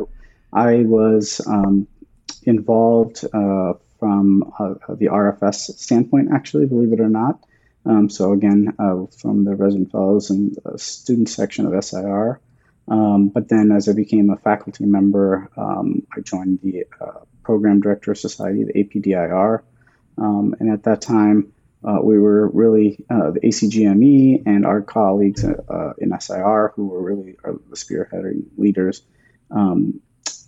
I 0.51 0.83
was 0.83 1.41
um, 1.45 1.87
involved 2.43 3.25
uh, 3.25 3.73
from 3.99 4.53
uh, 4.57 4.75
the 4.95 5.07
RFS 5.07 5.77
standpoint, 5.77 6.29
actually, 6.33 6.65
believe 6.65 6.93
it 6.93 7.01
or 7.01 7.09
not. 7.09 7.39
Um, 7.85 8.09
so 8.09 8.31
again, 8.31 8.73
uh, 8.79 9.05
from 9.17 9.43
the 9.43 9.55
resident 9.55 9.91
fellows 9.91 10.29
and 10.29 10.57
student 10.77 11.29
section 11.29 11.65
of 11.65 11.83
SIR. 11.83 12.39
Um, 12.87 13.29
but 13.29 13.49
then, 13.49 13.71
as 13.71 13.89
I 13.89 13.93
became 13.93 14.29
a 14.29 14.37
faculty 14.37 14.85
member, 14.85 15.49
um, 15.57 16.05
I 16.15 16.21
joined 16.21 16.59
the 16.61 16.85
Program 17.43 17.81
Director 17.81 18.15
Society, 18.15 18.63
the 18.63 18.73
APDIR, 18.73 19.61
um, 20.17 20.55
and 20.59 20.71
at 20.71 20.83
that 20.83 21.01
time. 21.01 21.51
Uh, 21.85 21.99
we 22.01 22.19
were 22.19 22.49
really 22.49 22.97
uh, 23.09 23.31
the 23.31 23.39
ACGME 23.41 24.43
and 24.45 24.65
our 24.65 24.81
colleagues 24.81 25.43
uh, 25.43 25.93
in 25.99 26.19
SIR, 26.19 26.73
who 26.75 26.87
were 26.87 27.01
really 27.01 27.35
the 27.43 27.75
spearheading 27.75 28.43
leaders, 28.57 29.03
um, 29.51 30.01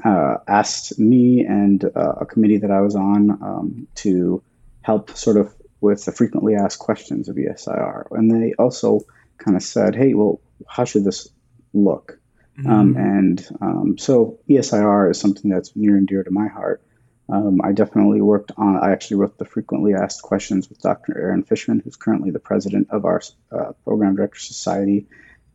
uh, 0.04 0.38
asked 0.48 0.98
me 1.00 1.46
and 1.46 1.86
uh, 1.96 2.14
a 2.22 2.26
committee 2.26 2.58
that 2.58 2.72
I 2.72 2.82
was 2.82 2.96
on 2.96 3.32
um, 3.44 3.88
to 3.96 4.42
help 4.82 5.16
sort 5.16 5.38
of 5.38 5.54
with 5.82 6.06
the 6.06 6.12
frequently 6.12 6.56
asked 6.56 6.80
questions 6.80 7.30
of 7.30 7.36
ESIR. 7.36 8.08
And 8.12 8.32
they 8.32 8.54
also 8.54 9.02
kind 9.38 9.56
of 9.56 9.62
said, 9.62 9.96
hey, 9.96 10.14
well, 10.14 10.40
how 10.68 10.86
should 10.86 11.04
this 11.04 11.30
look? 11.74 12.20
Mm-hmm. 12.58 12.72
Um, 12.72 12.98
and 12.98 13.48
um, 13.62 13.98
so 13.98 14.40
ESIR 14.50 15.12
is 15.12 15.20
something 15.20 15.52
that's 15.52 15.76
near 15.76 15.96
and 15.96 16.08
dear 16.08 16.24
to 16.24 16.32
my 16.32 16.48
heart. 16.48 16.82
Um, 17.30 17.60
I 17.64 17.74
definitely 17.74 18.22
worked 18.22 18.52
on, 18.58 18.78
I 18.78 18.92
actually 18.92 19.18
wrote 19.18 19.38
the 19.38 19.46
frequently 19.46 19.94
asked 19.94 20.22
questions 20.22 20.70
with 20.70 20.82
Dr. 20.82 21.18
Aaron 21.18 21.44
Fischman, 21.44 21.84
who's 21.84 21.98
currently 21.98 22.32
the 22.32 22.40
president 22.40 22.88
of 22.90 23.04
our 23.06 23.22
uh, 23.52 23.74
Program 23.84 24.16
Director 24.16 24.40
Society. 24.40 25.08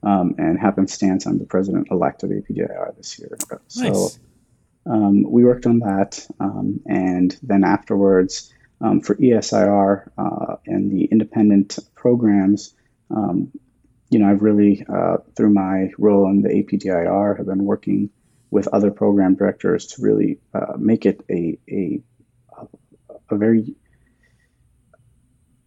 Um, 0.02 0.34
and 0.36 0.58
happenstance, 0.58 1.26
I'm 1.26 1.38
the 1.38 1.46
president 1.46 1.88
elect 1.90 2.24
of 2.24 2.30
APDIR 2.30 2.96
this 2.96 3.18
year. 3.18 3.38
Nice. 3.50 3.68
So 3.68 4.08
um, 4.84 5.22
we 5.30 5.44
worked 5.44 5.64
on 5.64 5.78
that. 5.78 6.26
Um, 6.40 6.80
and 6.86 7.38
then 7.42 7.64
afterwards, 7.64 8.52
um, 8.80 9.00
for 9.00 9.14
ESIR 9.14 10.10
uh, 10.18 10.56
and 10.66 10.90
the 10.90 11.04
independent 11.04 11.78
programs, 11.94 12.74
um, 13.10 13.50
you 14.10 14.18
know, 14.18 14.28
I've 14.28 14.42
really, 14.42 14.84
uh, 14.92 15.18
through 15.36 15.54
my 15.54 15.90
role 15.98 16.28
in 16.28 16.42
the 16.42 16.50
APDIR, 16.50 17.38
have 17.38 17.46
been 17.46 17.64
working 17.64 18.10
with 18.52 18.68
other 18.68 18.90
program 18.90 19.34
directors 19.34 19.86
to 19.86 20.02
really 20.02 20.38
uh, 20.54 20.74
make 20.76 21.06
it 21.06 21.24
a, 21.30 21.58
a, 21.68 22.02
a 23.30 23.36
very 23.36 23.74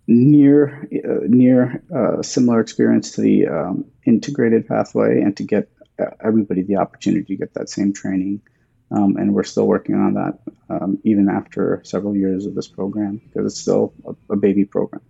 near 0.08 0.88
uh, 1.04 1.26
near 1.26 1.84
uh, 1.94 2.22
similar 2.22 2.60
experience 2.60 3.14
to 3.14 3.22
the 3.22 3.48
um, 3.48 3.86
integrated 4.06 4.68
pathway 4.68 5.20
and 5.22 5.36
to 5.36 5.44
get 5.44 5.68
uh, 6.00 6.12
everybody 6.24 6.62
the 6.62 6.76
opportunity 6.76 7.26
to 7.26 7.36
get 7.36 7.56
that 7.56 7.70
same 7.70 7.92
training 7.92 8.40
um, 8.92 9.18
and 9.18 9.34
we're 9.34 9.44
still 9.44 9.66
working 9.66 9.96
on 9.96 10.14
that 10.14 10.40
um, 10.70 11.00
even 11.04 11.28
after 11.28 11.82
several 11.84 12.16
years 12.16 12.46
of 12.46 12.54
this 12.54 12.68
program 12.68 13.18
because 13.18 13.52
it's 13.52 13.60
still 13.60 13.94
a, 14.06 14.34
a, 14.34 14.36
baby 14.36 14.64
program. 14.64 15.02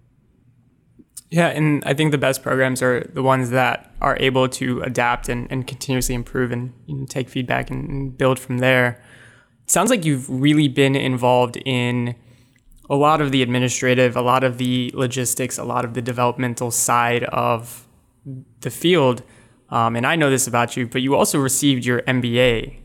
Yeah, 1.30 1.48
and 1.48 1.84
I 1.86 1.94
think 1.94 2.12
the 2.12 2.18
best 2.18 2.44
programs 2.44 2.82
are 2.82 3.02
the 3.14 3.24
ones 3.24 3.50
that 3.50 3.92
are 4.00 4.16
able 4.20 4.48
to 4.50 4.82
adapt 4.82 5.28
and, 5.28 5.52
and 5.52 5.66
continuously 5.66 6.16
improve 6.16 6.52
and, 6.52 6.72
and 6.88 7.10
take 7.10 7.30
feedback 7.30 7.70
and, 7.72 7.90
and 7.90 8.18
build 8.18 8.40
from 8.40 8.60
there. 8.60 9.02
Sounds 9.66 9.90
like 9.90 10.06
you've 10.06 10.30
really 10.30 10.68
been 10.68 10.96
involved 10.96 11.58
in 11.66 12.16
a 12.90 12.96
lot 12.96 13.22
of 13.22 13.32
the 13.32 13.42
administrative, 13.42 14.16
a 14.16 14.22
lot 14.22 14.44
of 14.44 14.60
the 14.60 14.92
logistics, 14.94 15.58
a 15.58 15.64
lot 15.64 15.84
of 15.84 15.96
the 15.96 16.02
developmental 16.02 16.70
side 16.70 17.24
of 17.26 17.88
the 18.62 18.70
field. 18.70 19.24
Um, 19.70 19.96
and 19.96 20.06
I 20.06 20.16
know 20.16 20.30
this 20.30 20.46
about 20.46 20.78
you, 20.78 20.88
but 20.88 21.02
you 21.02 21.16
also 21.16 21.40
received 21.40 21.86
your 21.86 22.04
MBA 22.04 22.78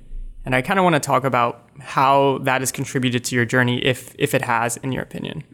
and 0.45 0.55
I 0.55 0.63
kind 0.63 0.79
of 0.79 0.85
want 0.85 0.95
to 0.95 1.01
talk 1.01 1.25
about 1.25 1.69
how 1.81 2.39
that 2.43 2.61
has 2.61 2.73
contributed 2.73 3.25
to 3.25 3.35
your 3.35 3.45
journey, 3.45 3.85
if 3.85 4.15
if 4.19 4.35
it 4.35 4.43
has, 4.43 4.77
in 4.79 4.93
your 4.93 5.03
opinion. 5.03 5.45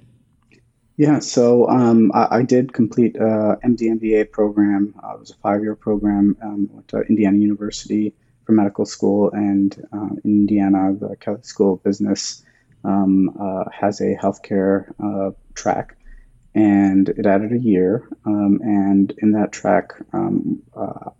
Yeah, 0.96 1.18
so 1.18 1.68
um, 1.68 2.10
I, 2.14 2.38
I, 2.38 2.42
did 2.42 2.72
complete 2.72 3.16
a 3.16 3.58
MD 3.62 4.30
program. 4.32 4.94
Uh, 5.02 5.12
it 5.14 5.20
was 5.20 5.30
a 5.30 5.36
five-year 5.36 5.76
program. 5.76 6.38
Um, 6.42 6.70
went 6.72 6.88
to 6.88 7.00
Indiana 7.00 7.36
University 7.36 8.14
for 8.44 8.52
medical 8.52 8.86
school, 8.86 9.30
and 9.30 9.76
uh, 9.92 10.08
in 10.24 10.48
Indiana, 10.48 10.94
the 10.98 11.14
Kelley 11.16 11.42
School 11.42 11.74
of 11.74 11.82
Business 11.82 12.42
um, 12.82 13.28
uh, 13.38 13.64
has 13.70 14.00
a 14.00 14.16
healthcare 14.16 14.90
uh, 14.98 15.32
track, 15.52 15.98
and 16.54 17.10
it 17.10 17.26
added 17.26 17.52
a 17.52 17.58
year. 17.58 18.08
Um, 18.24 18.60
and 18.62 19.12
in 19.18 19.32
that 19.32 19.52
track, 19.52 19.92
um, 20.14 20.62
uh, 20.74 21.10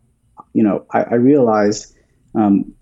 you 0.55 0.63
know, 0.63 0.87
I, 0.91 1.03
I 1.03 1.15
realized 1.17 1.95
um, 2.35 2.73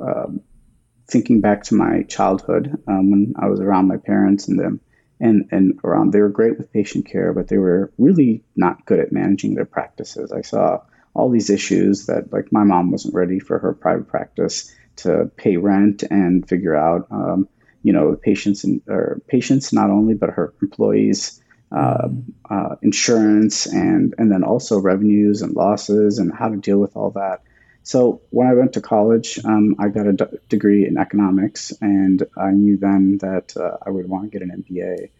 thinking 1.09 1.41
back 1.41 1.65
to 1.65 1.75
my 1.75 2.05
childhood 2.05 2.81
um, 2.87 3.11
when 3.11 3.35
I 3.37 3.49
was 3.49 3.59
around 3.59 3.89
my 3.89 3.97
parents 3.97 4.47
and 4.47 4.61
them, 4.61 4.81
and 5.25 5.49
and 5.50 5.81
around 5.83 6.12
they 6.12 6.21
were 6.21 6.28
great 6.28 6.59
with 6.59 6.73
patient 6.73 7.07
care, 7.07 7.33
but 7.33 7.49
they 7.49 7.59
were 7.59 7.90
really 7.99 8.45
not 8.54 8.85
good 8.87 9.00
at 9.00 9.12
managing 9.12 9.54
their 9.54 9.64
practices. 9.64 10.31
I 10.31 10.43
saw 10.43 10.83
all 11.14 11.31
these 11.31 11.50
issues 11.50 12.07
that 12.07 12.33
like 12.33 12.52
my 12.52 12.64
mom 12.64 12.90
wasn't 12.90 13.14
ready 13.14 13.38
for 13.40 13.59
her 13.59 13.73
private 13.73 14.09
practice 14.09 14.73
to 14.97 15.31
pay 15.37 15.57
rent 15.57 16.04
and 16.11 16.49
figure 16.49 16.76
out, 16.76 17.07
um, 17.11 17.49
you 17.83 17.93
know, 17.93 18.14
patients 18.14 18.64
and 18.64 18.81
or 18.87 19.21
patients 19.26 19.73
not 19.73 19.90
only 19.90 20.14
but 20.14 20.31
her 20.31 20.52
employees. 20.62 21.40
Uh, 21.73 22.09
uh, 22.50 22.76
insurance 22.83 23.66
and 23.66 24.14
and 24.16 24.31
then 24.31 24.45
also 24.45 24.78
revenues 24.78 25.43
and 25.43 25.57
losses 25.57 26.21
and 26.21 26.33
how 26.33 26.49
to 26.49 26.57
deal 26.57 26.78
with 26.78 26.95
all 26.97 27.11
that. 27.11 27.43
So 27.85 28.23
when 28.31 28.47
I 28.47 28.55
went 28.55 28.73
to 28.73 28.81
college, 28.81 29.38
um, 29.45 29.76
I 29.79 29.88
got 29.88 30.07
a 30.07 30.14
d- 30.14 30.38
degree 30.49 30.87
in 30.87 30.97
economics, 30.97 31.71
and 31.83 32.23
I 32.37 32.50
knew 32.50 32.79
then 32.79 33.19
that 33.19 33.55
uh, 33.57 33.76
I 33.85 33.91
would 33.91 34.09
want 34.09 34.25
to 34.25 34.31
get 34.31 34.43
an 34.43 34.64
MBA. 34.64 35.11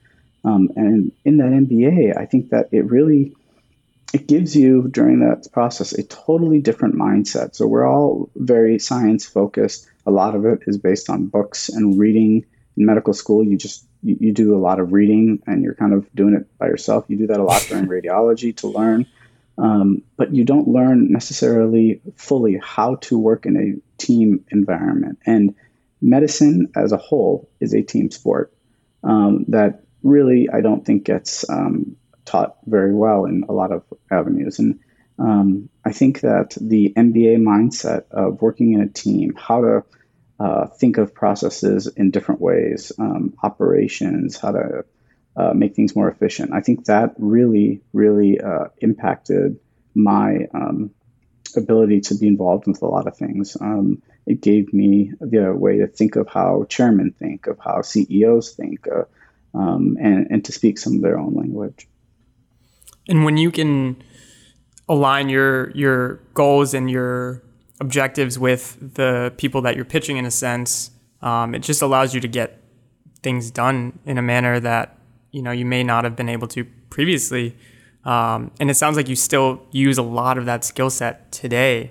Um, 0.45 0.71
and 0.75 1.13
in 1.25 1.37
that 1.37 1.51
MBA, 1.51 2.17
I 2.17 2.25
think 2.25 2.51
that 2.51 2.71
it 2.73 2.91
really 2.91 3.37
it 4.15 4.27
gives 4.29 4.57
you 4.57 4.89
during 4.89 5.21
that 5.21 5.51
process 5.53 5.93
a 5.93 6.05
totally 6.05 6.61
different 6.61 6.95
mindset. 6.95 7.55
So 7.55 7.67
we're 7.67 7.87
all 7.87 8.31
very 8.35 8.79
science 8.79 9.27
focused. 9.27 9.89
A 10.07 10.11
lot 10.11 10.35
of 10.35 10.47
it 10.47 10.61
is 10.67 10.79
based 10.79 11.11
on 11.11 11.27
books 11.27 11.69
and 11.69 11.99
reading. 11.99 12.47
In 12.77 12.87
medical 12.87 13.13
school, 13.13 13.45
you 13.45 13.59
just 13.59 13.85
you, 14.03 14.17
you 14.21 14.33
do 14.33 14.57
a 14.57 14.59
lot 14.59 14.81
of 14.81 14.93
reading, 14.93 15.43
and 15.47 15.63
you're 15.63 15.75
kind 15.75 15.93
of 15.93 16.11
doing 16.15 16.35
it 16.35 16.47
by 16.59 16.67
yourself. 16.69 17.05
You 17.09 17.19
do 17.19 17.27
that 17.27 17.41
a 17.41 17.45
lot 17.45 17.67
during 17.69 17.87
radiology 17.89 18.57
to 18.59 18.69
learn. 18.69 19.07
Um, 19.57 20.03
but 20.17 20.35
you 20.35 20.45
don't 20.45 20.69
learn 20.69 21.13
necessarily 21.13 22.01
fully 22.17 22.59
how 22.63 22.97
to 22.97 23.19
work 23.19 23.47
in 23.47 23.57
a 23.57 24.03
team 24.03 24.45
environment. 24.51 25.19
And 25.27 25.55
medicine 26.01 26.73
as 26.77 26.93
a 26.93 26.97
whole 26.97 27.49
is 27.61 27.73
a 27.73 27.83
team 27.83 28.11
sport 28.11 28.53
um, 29.05 29.45
that 29.49 29.85
really 30.03 30.49
I 30.53 30.61
don't 30.61 30.85
think 30.85 31.05
gets 31.05 31.49
um, 31.49 31.97
taught 32.25 32.57
very 32.67 32.95
well 32.95 33.27
in 33.27 33.45
a 33.49 33.53
lot 33.53 33.73
of 33.73 33.85
avenues. 34.11 34.59
And 34.59 34.81
um, 35.19 35.69
I 35.85 35.93
think 35.93 36.21
that 36.21 36.57
the 36.61 36.93
MBA 36.97 37.37
mindset 37.39 38.05
of 38.11 38.43
working 38.43 38.73
in 38.73 38.81
a 38.81 38.89
team, 38.89 39.35
how 39.37 39.61
to 39.61 39.85
uh, 40.41 40.67
think 40.67 40.99
of 40.99 41.15
processes 41.15 41.87
in 41.87 42.11
different 42.11 42.41
ways, 42.41 42.91
um, 42.99 43.35
operations, 43.43 44.37
how 44.37 44.53
to 44.53 44.85
uh, 45.37 45.53
make 45.53 45.75
things 45.75 45.97
more 45.97 46.09
efficient. 46.09 46.53
I 46.53 46.61
think 46.61 46.85
that 46.87 47.15
really, 47.19 47.81
really 47.93 48.41
uh, 48.41 48.67
impacted 48.81 49.59
my 49.95 50.49
um, 50.55 50.91
ability 51.57 52.01
to 52.01 52.15
be 52.15 52.27
involved 52.27 52.67
with 52.67 52.83
a 52.83 52.87
lot 52.87 53.07
of 53.07 53.17
things. 53.17 53.57
Um, 53.61 54.03
it 54.27 54.41
gave 54.41 54.73
me 54.73 55.13
the 55.21 55.53
way 55.53 55.79
to 55.79 55.87
think 55.87 56.17
of 56.17 56.29
how 56.29 56.67
chairmen 56.69 57.13
think, 57.13 57.47
of 57.47 57.59
how 57.59 57.83
CEOs 57.83 58.53
think, 58.53 58.87
uh, 58.89 59.05
um, 59.57 59.97
and, 60.01 60.27
and 60.31 60.45
to 60.45 60.53
speak 60.53 60.79
some 60.79 60.97
of 60.97 61.03
their 61.03 61.19
own 61.19 61.35
language. 61.35 61.87
And 63.09 63.25
when 63.25 63.37
you 63.37 63.51
can 63.51 64.03
align 64.89 65.29
your 65.29 65.71
your 65.71 66.17
goals 66.35 66.75
and 66.75 66.91
your 66.91 67.43
objectives 67.81 68.39
with 68.39 68.95
the 68.95 69.33
people 69.37 69.63
that 69.63 69.77
you're 69.77 69.85
pitching, 69.85 70.17
in 70.17 70.25
a 70.25 70.31
sense, 70.31 70.91
um, 71.21 71.55
it 71.55 71.61
just 71.61 71.83
allows 71.83 72.15
you 72.15 72.21
to 72.21 72.29
get 72.29 72.63
things 73.23 73.51
done 73.51 73.99
in 74.07 74.17
a 74.17 74.23
manner 74.23 74.61
that 74.61 74.99
you 75.35 75.43
know 75.43 75.51
you 75.51 75.67
may 75.67 75.83
not 75.83 76.05
have 76.05 76.15
been 76.15 76.29
able 76.29 76.47
to 76.49 76.65
previously. 76.91 77.57
Um, 78.05 78.51
and 78.61 78.71
it 78.71 78.75
sounds 78.75 78.97
like 78.97 79.09
you 79.09 79.17
still 79.17 79.63
use 79.73 79.99
a 79.99 80.03
lot 80.03 80.39
of 80.39 80.45
that 80.47 80.65
skill 80.65 80.91
set 80.91 81.33
today 81.33 81.91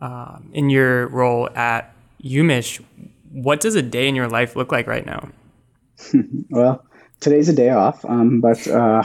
um, 0.00 0.50
in 0.52 0.68
your 0.70 1.06
role 1.08 1.48
at 1.54 1.94
UMich. 2.24 2.82
What 3.30 3.60
does 3.60 3.76
a 3.76 3.82
day 3.82 4.08
in 4.08 4.14
your 4.14 4.28
life 4.28 4.56
look 4.56 4.72
like 4.72 4.86
right 4.86 5.06
now? 5.06 5.28
well, 6.50 6.84
today's 7.20 7.48
a 7.48 7.52
day 7.52 7.70
off, 7.70 8.04
um, 8.04 8.40
but 8.40 8.66
uh, 8.66 9.02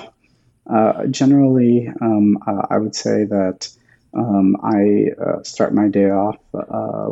uh, 0.69 1.05
generally, 1.07 1.89
um, 2.01 2.39
uh, 2.47 2.67
I 2.69 2.77
would 2.77 2.95
say 2.95 3.25
that 3.25 3.69
um, 4.13 4.55
I 4.63 5.11
uh, 5.21 5.43
start 5.43 5.73
my 5.73 5.89
day 5.89 6.09
off 6.09 6.37
uh, 6.53 7.09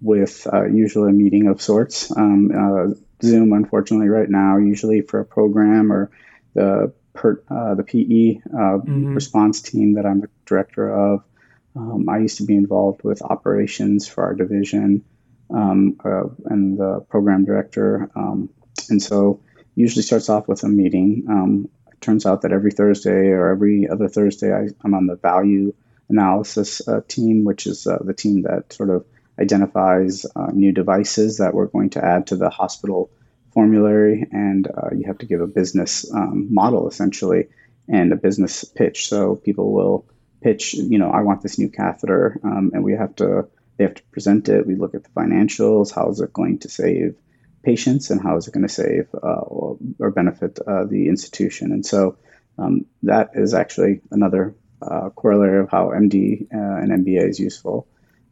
with 0.00 0.46
uh, 0.50 0.64
usually 0.64 1.10
a 1.10 1.12
meeting 1.12 1.48
of 1.48 1.60
sorts. 1.60 2.10
Um, 3.22 3.30
Zoom, 3.30 3.52
unfortunately, 3.52 4.08
right 4.08 4.28
now, 4.28 4.56
usually 4.58 5.02
for 5.02 5.20
a 5.20 5.24
program 5.24 5.92
or 5.92 6.10
the 6.54 6.92
per, 7.12 7.42
uh, 7.48 7.74
the 7.74 7.82
PE 7.82 8.40
uh, 8.52 8.78
mm-hmm. 8.78 9.14
response 9.14 9.62
team 9.62 9.94
that 9.94 10.06
I'm 10.06 10.20
the 10.20 10.28
director 10.46 10.92
of. 10.92 11.24
Um, 11.76 12.08
I 12.08 12.18
used 12.18 12.38
to 12.38 12.44
be 12.44 12.56
involved 12.56 13.02
with 13.04 13.22
operations 13.22 14.08
for 14.08 14.24
our 14.24 14.34
division 14.34 15.04
um, 15.52 15.98
uh, 16.04 16.24
and 16.46 16.78
the 16.78 17.00
program 17.08 17.44
director. 17.44 18.10
Um, 18.14 18.50
and 18.88 19.02
so 19.02 19.40
usually 19.76 20.02
starts 20.02 20.28
off 20.28 20.48
with 20.48 20.64
a 20.64 20.68
meeting. 20.68 21.26
Um, 21.28 21.68
it 21.92 22.00
turns 22.00 22.26
out 22.26 22.42
that 22.42 22.52
every 22.52 22.72
Thursday 22.72 23.28
or 23.28 23.50
every 23.50 23.88
other 23.88 24.08
Thursday, 24.08 24.52
I, 24.52 24.68
am 24.84 24.94
on 24.94 25.06
the 25.06 25.16
value 25.16 25.72
analysis 26.08 26.86
uh, 26.88 27.00
team, 27.06 27.44
which 27.44 27.66
is 27.66 27.86
uh, 27.86 27.98
the 28.00 28.14
team 28.14 28.42
that 28.42 28.72
sort 28.72 28.90
of 28.90 29.04
identifies 29.40 30.26
uh, 30.36 30.48
new 30.52 30.72
devices 30.72 31.38
that 31.38 31.54
we're 31.54 31.66
going 31.66 31.90
to 31.90 32.04
add 32.04 32.26
to 32.28 32.36
the 32.36 32.50
hospital 32.50 33.10
formulary. 33.52 34.26
And 34.30 34.66
uh, 34.68 34.90
you 34.96 35.06
have 35.06 35.18
to 35.18 35.26
give 35.26 35.40
a 35.40 35.46
business 35.46 36.10
um, 36.12 36.52
model 36.52 36.88
essentially 36.88 37.48
and 37.88 38.12
a 38.12 38.16
business 38.16 38.64
pitch. 38.64 39.08
So 39.08 39.36
people 39.36 39.72
will 39.72 40.06
pitch, 40.40 40.74
you 40.74 40.98
know, 40.98 41.10
I 41.10 41.22
want 41.22 41.42
this 41.42 41.58
new 41.58 41.68
catheter, 41.68 42.40
um, 42.44 42.70
and 42.72 42.84
we 42.84 42.92
have 42.92 43.14
to 43.16 43.48
they 43.76 43.84
have 43.84 43.94
to 43.94 44.02
present 44.12 44.48
it. 44.48 44.66
We 44.66 44.74
look 44.74 44.94
at 44.94 45.04
the 45.04 45.10
financials. 45.10 45.94
How 45.94 46.10
is 46.10 46.20
it 46.20 46.32
going 46.32 46.58
to 46.60 46.68
save 46.68 47.16
patients, 47.62 48.10
and 48.10 48.20
how 48.20 48.36
is 48.36 48.46
it 48.46 48.52
going 48.52 48.66
to 48.66 48.72
save 48.72 49.08
uh, 49.14 49.26
or, 49.26 49.78
or, 49.98 50.10
benefit 50.10 50.58
uh, 50.66 50.84
the 50.84 51.08
institution? 51.08 51.72
And 51.72 51.84
so 51.84 52.16
um, 52.58 52.86
that 53.02 53.30
is 53.34 53.54
actually 53.54 54.00
another 54.10 54.54
uh, 54.82 55.10
corollary 55.10 55.60
of 55.60 55.70
how 55.70 55.88
MD 55.88 56.42
uh, 56.42 56.82
and 56.82 57.06
MBA 57.06 57.28
is 57.28 57.40
useful. 57.40 57.86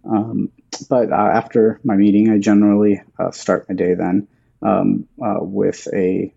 Um, 0.05 0.50
but 0.89 1.13
uh, 1.13 1.17
after 1.17 1.81
my 1.85 1.97
meeting, 1.97 2.31
I 2.31 2.39
generally 2.39 3.03
uh, 3.19 3.31
start 3.31 3.69
my 3.69 3.75
day 3.75 3.95
then 3.95 4.29
um, 4.63 5.09
with 5.17 5.87
a 5.93 6.33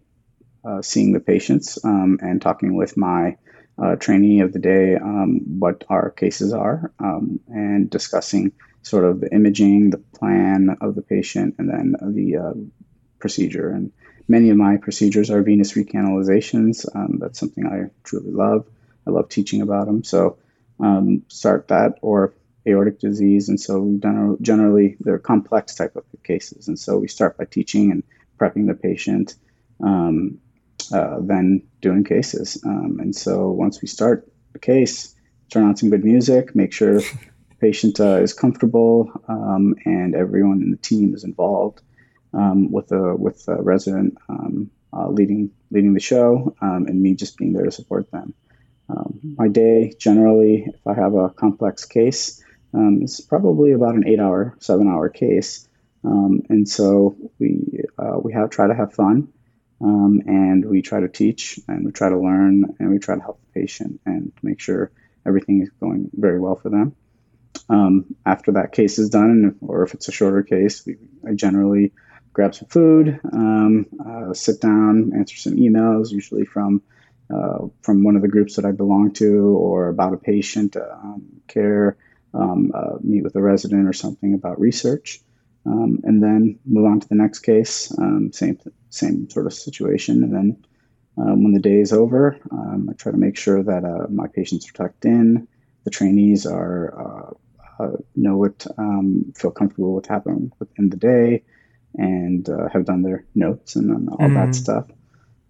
seeing 0.82 1.12
the 1.12 1.20
patients 1.20 1.84
um, 1.84 2.20
and 2.22 2.42
talking 2.42 2.76
with 2.76 2.96
my 2.96 3.38
uh, 3.82 3.96
trainee 3.96 4.42
of 4.42 4.54
the 4.54 4.60
day 4.60 4.96
um, 4.96 5.60
what 5.60 5.84
our 5.90 6.12
cases 6.12 6.54
are 6.54 6.92
um, 7.00 7.40
and 7.48 7.90
discussing 7.90 8.52
sort 8.84 9.06
of 9.06 9.22
the 9.22 9.34
imaging, 9.34 9.90
the 9.90 9.98
plan 9.98 10.78
of 10.82 10.96
the 10.96 11.02
patient, 11.02 11.56
and 11.58 11.70
then 11.70 11.96
the 12.14 12.38
uh, 12.38 12.54
procedure. 13.20 13.70
And 13.70 13.92
many 14.28 14.50
of 14.50 14.58
my 14.58 14.78
procedures 14.78 15.30
are 15.30 15.42
venous 15.42 15.74
recanalizations. 15.74 16.86
Um, 16.96 17.18
that's 17.20 17.40
something 17.40 17.66
I 17.66 17.92
truly 18.04 18.32
love. 18.32 18.68
I 19.08 19.12
love 19.12 19.30
teaching 19.30 19.62
about 19.62 19.86
them. 19.86 20.04
So 20.04 20.38
um, 20.80 21.24
start 21.28 21.68
that 21.70 22.00
or 22.02 22.34
aortic 22.68 23.00
disease. 23.00 23.50
And 23.50 23.60
so 23.60 23.80
we 23.80 24.00
generally 24.42 24.98
they're 25.00 25.20
complex 25.20 25.76
type 25.76 25.96
of 25.96 26.04
cases. 26.24 26.68
And 26.68 26.78
so 26.78 26.98
we 26.98 27.08
start 27.08 27.38
by 27.38 27.46
teaching 27.46 27.92
and 27.92 28.04
prepping 28.40 28.68
the 28.68 28.74
patient. 28.74 29.36
Um, 29.84 30.40
uh, 30.94 31.18
then 31.22 31.64
doing 31.82 32.04
cases. 32.04 32.62
Um, 32.66 33.00
and 33.00 33.16
so 33.16 33.50
once 33.50 33.82
we 33.82 33.88
start 33.88 34.30
the 34.54 34.60
case, 34.60 35.16
turn 35.50 35.64
on 35.64 35.78
some 35.78 35.90
good 35.90 36.04
music, 36.04 36.56
make 36.56 36.74
sure 36.74 37.00
the 37.00 37.20
patient 37.62 38.00
uh, 38.00 38.18
is 38.18 38.34
comfortable, 38.34 39.12
um, 39.28 39.76
and 39.86 40.16
everyone 40.16 40.62
in 40.62 40.72
the 40.72 40.78
team 40.78 41.14
is 41.14 41.24
involved 41.24 41.82
um, 42.34 42.72
with 42.72 42.88
the 42.88 43.16
with 43.16 43.46
the 43.46 43.56
resident 43.56 44.18
um, 44.30 44.72
uh, 44.94 45.08
leading 45.08 45.52
leading 45.70 45.94
the 45.94 46.00
show, 46.00 46.56
um, 46.62 46.88
and 46.88 47.02
me 47.02 47.16
just 47.16 47.38
being 47.38 47.54
there 47.54 47.66
to 47.66 47.72
support 47.72 48.12
them. 48.12 48.34
Um, 48.90 49.36
my 49.38 49.48
day 49.48 49.94
generally, 49.98 50.66
if 50.68 50.88
I 50.88 50.94
have 50.94 51.14
a 51.14 51.30
complex 51.30 51.86
case, 51.86 52.44
is 52.74 53.22
probably 53.22 53.72
about 53.74 53.96
an 53.96 54.08
eight-hour, 54.08 54.56
seven-hour 54.60 55.10
case, 55.10 55.68
and 56.04 56.68
so 56.68 57.16
we 57.40 57.84
uh, 57.98 58.18
we 58.20 58.34
have 58.34 58.50
try 58.50 58.68
to 58.68 58.76
have 58.76 58.94
fun. 58.94 59.30
Um, 59.84 60.22
and 60.28 60.64
we 60.64 60.84
try 60.84 61.00
to 61.00 61.08
teach 61.08 61.60
and 61.68 61.84
we 61.84 61.92
try 61.92 62.10
to 62.10 62.18
learn 62.18 62.76
and 62.78 62.92
we 62.92 63.00
try 63.00 63.16
to 63.16 63.22
help 63.22 63.40
the 63.42 63.60
patient 63.62 64.00
and 64.06 64.32
make 64.44 64.60
sure 64.60 64.92
everything 65.26 65.64
is 65.64 65.72
going 65.80 66.12
very 66.14 66.40
well 66.40 66.56
for 66.56 66.70
them. 66.70 66.96
Um, 67.68 68.16
after 68.24 68.52
that 68.54 68.74
case 68.74 69.00
is 69.00 69.10
done, 69.10 69.58
or 69.62 69.84
if 69.84 69.96
it's 69.96 70.08
a 70.08 70.12
shorter 70.12 70.44
case, 70.44 70.86
we, 70.86 70.98
I 71.28 71.34
generally 71.34 71.94
grab 72.32 72.54
some 72.54 72.68
food, 72.68 73.20
um, 73.34 73.88
uh, 74.06 74.34
sit 74.34 74.62
down, 74.62 75.14
answer 75.16 75.38
some 75.38 75.56
emails, 75.56 76.12
usually 76.12 76.46
from 76.46 76.84
uh, 77.34 77.68
from 77.82 78.04
one 78.04 78.16
of 78.18 78.22
the 78.22 78.28
groups 78.28 78.58
that 78.58 78.66
I 78.66 78.72
belong 78.72 79.14
to, 79.14 79.58
or 79.58 79.88
about 79.88 80.14
a 80.14 80.18
patient 80.18 80.76
um, 80.76 81.24
care, 81.48 81.98
um, 82.34 82.72
uh, 82.74 82.98
meet 83.02 83.24
with 83.24 83.36
a 83.36 83.42
resident 83.42 83.88
or 83.88 83.94
something 83.94 84.34
about 84.34 84.60
research 84.60 85.22
um, 85.66 86.00
and 86.04 86.22
then 86.22 86.60
move 86.66 86.86
on 86.86 87.00
to 87.00 87.08
the 87.08 87.16
next 87.16 87.40
case. 87.40 87.92
Um, 87.98 88.32
same 88.32 88.60
same 88.90 89.30
sort 89.30 89.46
of 89.46 89.54
situation, 89.54 90.24
and 90.24 90.34
then 90.34 90.64
um, 91.18 91.44
when 91.44 91.54
the 91.54 91.60
day 91.60 91.80
is 91.80 91.94
over, 91.94 92.38
um, 92.52 92.90
I 92.90 92.94
try 92.94 93.12
to 93.12 93.18
make 93.18 93.38
sure 93.38 93.62
that 93.64 93.86
uh, 93.86 94.08
my 94.10 94.28
patients 94.28 94.68
are 94.70 94.74
tucked 94.74 95.06
in, 95.06 95.48
the 95.84 95.92
trainees 95.92 96.46
are 96.46 97.34
uh, 97.80 97.84
uh, 97.84 97.98
know 98.16 98.38
what 98.38 98.66
um, 98.78 99.34
feel 99.36 99.52
comfortable 99.52 99.94
with 99.94 100.08
happening 100.08 100.52
within 100.60 100.90
the 100.90 100.98
day, 100.98 101.44
and 101.96 102.48
uh, 102.50 102.70
have 102.70 102.86
done 102.86 103.04
their 103.04 103.26
notes 103.36 103.76
and, 103.76 103.92
and 103.92 104.10
all 104.10 104.18
mm. 104.18 104.34
that 104.34 104.56
stuff, 104.56 104.88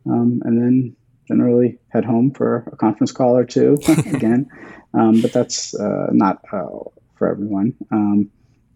um, 0.06 0.42
and 0.44 0.62
then 0.62 0.96
generally 1.28 1.80
head 1.90 2.06
home 2.06 2.32
for 2.32 2.68
a 2.72 2.76
conference 2.76 3.12
call 3.12 3.38
or 3.38 3.46
two 3.46 3.78
again, 4.14 4.50
but 4.94 5.32
that's 5.34 5.74
uh, 5.74 6.08
not 6.12 6.42
uh, 6.52 6.68
for 7.16 7.30
everyone 7.30 7.74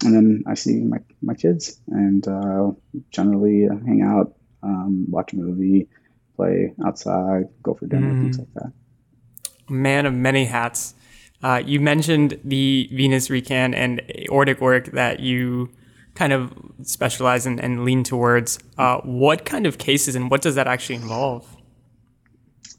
and 0.03 0.13
then 0.13 0.43
I 0.47 0.53
see 0.55 0.81
my, 0.81 0.99
my 1.21 1.33
kids 1.33 1.79
and 1.87 2.27
uh, 2.27 2.71
generally 3.11 3.67
uh, 3.67 3.75
hang 3.85 4.01
out, 4.01 4.35
um, 4.61 5.05
watch 5.09 5.33
a 5.33 5.37
movie, 5.37 5.87
play 6.35 6.73
outside, 6.85 7.45
go 7.63 7.73
for 7.73 7.87
dinner, 7.87 8.11
mm. 8.11 8.21
things 8.23 8.39
like 8.39 8.53
that. 8.55 8.71
Man 9.69 10.05
of 10.05 10.13
many 10.13 10.45
hats. 10.45 10.95
Uh, 11.43 11.61
you 11.65 11.79
mentioned 11.79 12.39
the 12.43 12.89
venous 12.91 13.29
recan 13.29 13.75
and 13.75 14.01
aortic 14.09 14.61
work 14.61 14.91
that 14.91 15.19
you 15.19 15.69
kind 16.13 16.33
of 16.33 16.53
specialize 16.81 17.45
in 17.45 17.59
and 17.59 17.83
lean 17.83 18.03
towards. 18.03 18.59
Uh, 18.77 18.97
what 19.01 19.45
kind 19.45 19.65
of 19.65 19.77
cases 19.77 20.15
and 20.15 20.29
what 20.29 20.41
does 20.41 20.55
that 20.55 20.67
actually 20.67 20.95
involve? 20.95 21.55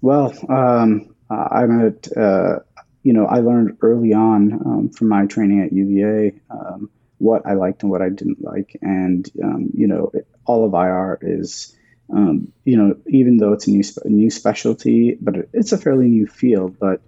Well, 0.06 0.32
um, 0.48 1.16
I'm 1.28 1.84
at, 1.84 2.16
uh, 2.16 2.60
you 3.02 3.12
know, 3.12 3.26
I 3.26 3.40
learned 3.40 3.78
early 3.82 4.12
on 4.12 4.52
um, 4.52 4.90
from 4.90 5.08
my 5.08 5.26
training 5.26 5.62
at 5.62 5.72
UVA 5.72 6.32
um, 6.48 6.90
what 7.18 7.44
I 7.44 7.54
liked 7.54 7.82
and 7.82 7.90
what 7.90 8.02
I 8.02 8.10
didn't 8.10 8.40
like. 8.40 8.78
And, 8.80 9.28
um, 9.42 9.70
you 9.74 9.88
know, 9.88 10.12
all 10.44 10.64
of 10.64 10.74
IR 10.74 11.18
is, 11.22 11.76
um, 12.14 12.52
you 12.64 12.76
know, 12.76 12.94
even 13.08 13.38
though 13.38 13.52
it's 13.52 13.66
a 13.66 13.70
new, 13.72 13.82
a 14.04 14.08
new 14.08 14.30
specialty, 14.30 15.18
but 15.20 15.48
it's 15.52 15.72
a 15.72 15.78
fairly 15.78 16.06
new 16.06 16.28
field, 16.28 16.78
but 16.78 17.00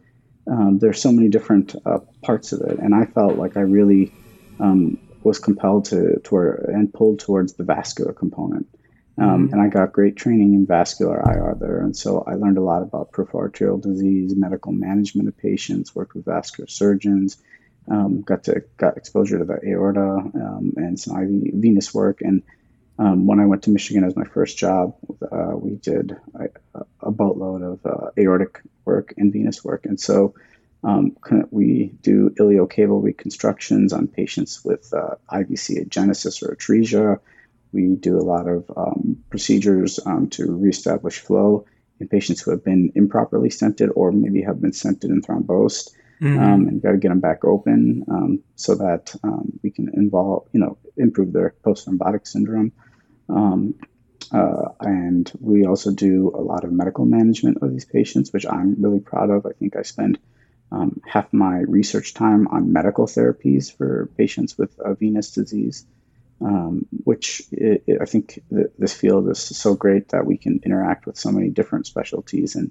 um, 0.50 0.80
there's 0.80 1.00
so 1.00 1.12
many 1.12 1.28
different 1.28 1.76
uh, 1.86 2.00
parts 2.24 2.50
of 2.50 2.62
it. 2.62 2.80
And 2.80 2.96
I 2.96 3.04
felt 3.04 3.36
like 3.36 3.56
I 3.56 3.60
really 3.60 4.12
was 5.22 5.38
compelled 5.38 5.84
to, 5.84 6.18
toward 6.24 6.64
and 6.64 6.92
pulled 6.92 7.20
towards 7.20 7.52
the 7.52 7.62
vascular 7.62 8.12
component. 8.12 8.66
Um, 9.20 9.50
and 9.52 9.60
I 9.60 9.68
got 9.68 9.92
great 9.92 10.16
training 10.16 10.54
in 10.54 10.64
vascular 10.64 11.18
IR 11.18 11.56
there. 11.58 11.80
And 11.80 11.96
so 11.96 12.22
I 12.26 12.34
learned 12.34 12.58
a 12.58 12.62
lot 12.62 12.82
about 12.82 13.10
peripheral 13.10 13.42
arterial 13.42 13.78
disease, 13.78 14.34
medical 14.36 14.72
management 14.72 15.28
of 15.28 15.36
patients, 15.36 15.94
worked 15.94 16.14
with 16.14 16.24
vascular 16.24 16.68
surgeons, 16.68 17.36
um, 17.90 18.22
got 18.22 18.44
to 18.44 18.62
got 18.76 18.96
exposure 18.96 19.38
to 19.38 19.44
the 19.44 19.58
aorta 19.66 20.00
um, 20.00 20.74
and 20.76 21.00
some 21.00 21.16
IV 21.16 21.54
venous 21.54 21.92
work. 21.92 22.20
And 22.20 22.42
um, 22.98 23.26
when 23.26 23.40
I 23.40 23.46
went 23.46 23.64
to 23.64 23.70
Michigan 23.70 24.04
as 24.04 24.14
my 24.14 24.24
first 24.24 24.58
job, 24.58 24.96
uh, 25.32 25.52
we 25.54 25.76
did 25.76 26.16
a, 26.34 26.80
a 27.00 27.10
boatload 27.10 27.62
of 27.62 27.86
uh, 27.86 28.10
aortic 28.18 28.60
work 28.84 29.14
and 29.16 29.32
venous 29.32 29.64
work. 29.64 29.86
And 29.86 29.98
so 29.98 30.34
um, 30.84 31.16
we 31.50 31.92
do 32.02 32.30
iliocaval 32.38 33.02
reconstructions 33.02 33.92
on 33.92 34.06
patients 34.06 34.64
with 34.64 34.92
uh, 34.92 35.16
IVC 35.30 35.88
agenesis 35.88 36.42
or 36.42 36.54
atresia. 36.54 37.18
We 37.72 37.96
do 37.96 38.18
a 38.18 38.22
lot 38.22 38.48
of 38.48 38.70
um, 38.76 39.24
procedures 39.30 40.00
um, 40.04 40.28
to 40.30 40.50
reestablish 40.52 41.18
flow 41.20 41.66
in 42.00 42.08
patients 42.08 42.40
who 42.40 42.50
have 42.52 42.64
been 42.64 42.92
improperly 42.94 43.48
stented 43.48 43.90
or 43.94 44.12
maybe 44.12 44.42
have 44.42 44.60
been 44.60 44.72
stented 44.72 45.04
and 45.04 45.26
thrombosed 45.26 45.90
mm-hmm. 46.20 46.38
um, 46.38 46.68
and 46.68 46.82
got 46.82 46.92
to 46.92 46.96
get 46.98 47.08
them 47.08 47.20
back 47.20 47.44
open 47.44 48.04
um, 48.10 48.40
so 48.56 48.74
that 48.76 49.14
um, 49.22 49.58
we 49.62 49.70
can 49.70 49.90
involve, 49.94 50.48
you 50.52 50.60
know, 50.60 50.78
improve 50.96 51.32
their 51.32 51.54
post-thrombotic 51.62 52.26
syndrome. 52.26 52.72
Um, 53.28 53.74
uh, 54.32 54.70
and 54.80 55.30
we 55.40 55.64
also 55.64 55.90
do 55.90 56.32
a 56.34 56.40
lot 56.40 56.64
of 56.64 56.72
medical 56.72 57.04
management 57.06 57.58
of 57.62 57.70
these 57.72 57.84
patients, 57.84 58.32
which 58.32 58.46
I'm 58.46 58.76
really 58.78 59.00
proud 59.00 59.30
of. 59.30 59.46
I 59.46 59.52
think 59.52 59.76
I 59.76 59.82
spend 59.82 60.18
um, 60.70 61.00
half 61.06 61.32
my 61.32 61.60
research 61.60 62.14
time 62.14 62.46
on 62.48 62.72
medical 62.72 63.06
therapies 63.06 63.74
for 63.74 64.10
patients 64.18 64.58
with 64.58 64.78
uh, 64.78 64.94
venous 64.94 65.30
disease. 65.30 65.86
Um, 66.40 66.86
which 67.02 67.42
it, 67.50 67.82
it, 67.88 67.98
I 68.00 68.04
think 68.04 68.40
th- 68.48 68.68
this 68.78 68.94
field 68.94 69.28
is 69.28 69.40
so 69.40 69.74
great 69.74 70.10
that 70.10 70.24
we 70.24 70.36
can 70.36 70.60
interact 70.64 71.04
with 71.04 71.18
so 71.18 71.32
many 71.32 71.48
different 71.48 71.88
specialties 71.88 72.54
and 72.54 72.70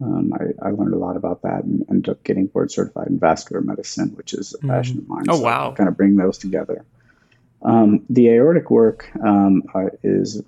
um, 0.00 0.32
I, 0.32 0.68
I, 0.68 0.70
learned 0.70 0.94
a 0.94 0.98
lot 0.98 1.16
about 1.16 1.42
that 1.42 1.64
and 1.64 1.84
ended 1.90 2.08
up 2.08 2.22
getting 2.22 2.46
board 2.46 2.70
certified 2.70 3.08
in 3.08 3.18
vascular 3.18 3.60
medicine, 3.60 4.10
which 4.10 4.32
is 4.32 4.54
a 4.54 4.58
mm-hmm. 4.58 4.70
passion 4.70 4.98
of 4.98 5.08
mine. 5.08 5.24
Oh, 5.28 5.38
so 5.38 5.42
wow. 5.42 5.72
Kind 5.72 5.88
of 5.88 5.96
bring 5.96 6.16
those 6.16 6.38
together. 6.38 6.84
Um, 7.62 8.04
the 8.08 8.28
aortic 8.28 8.70
work 8.70 9.10
um, 9.20 9.64
uh, 9.74 9.86
is 10.04 10.42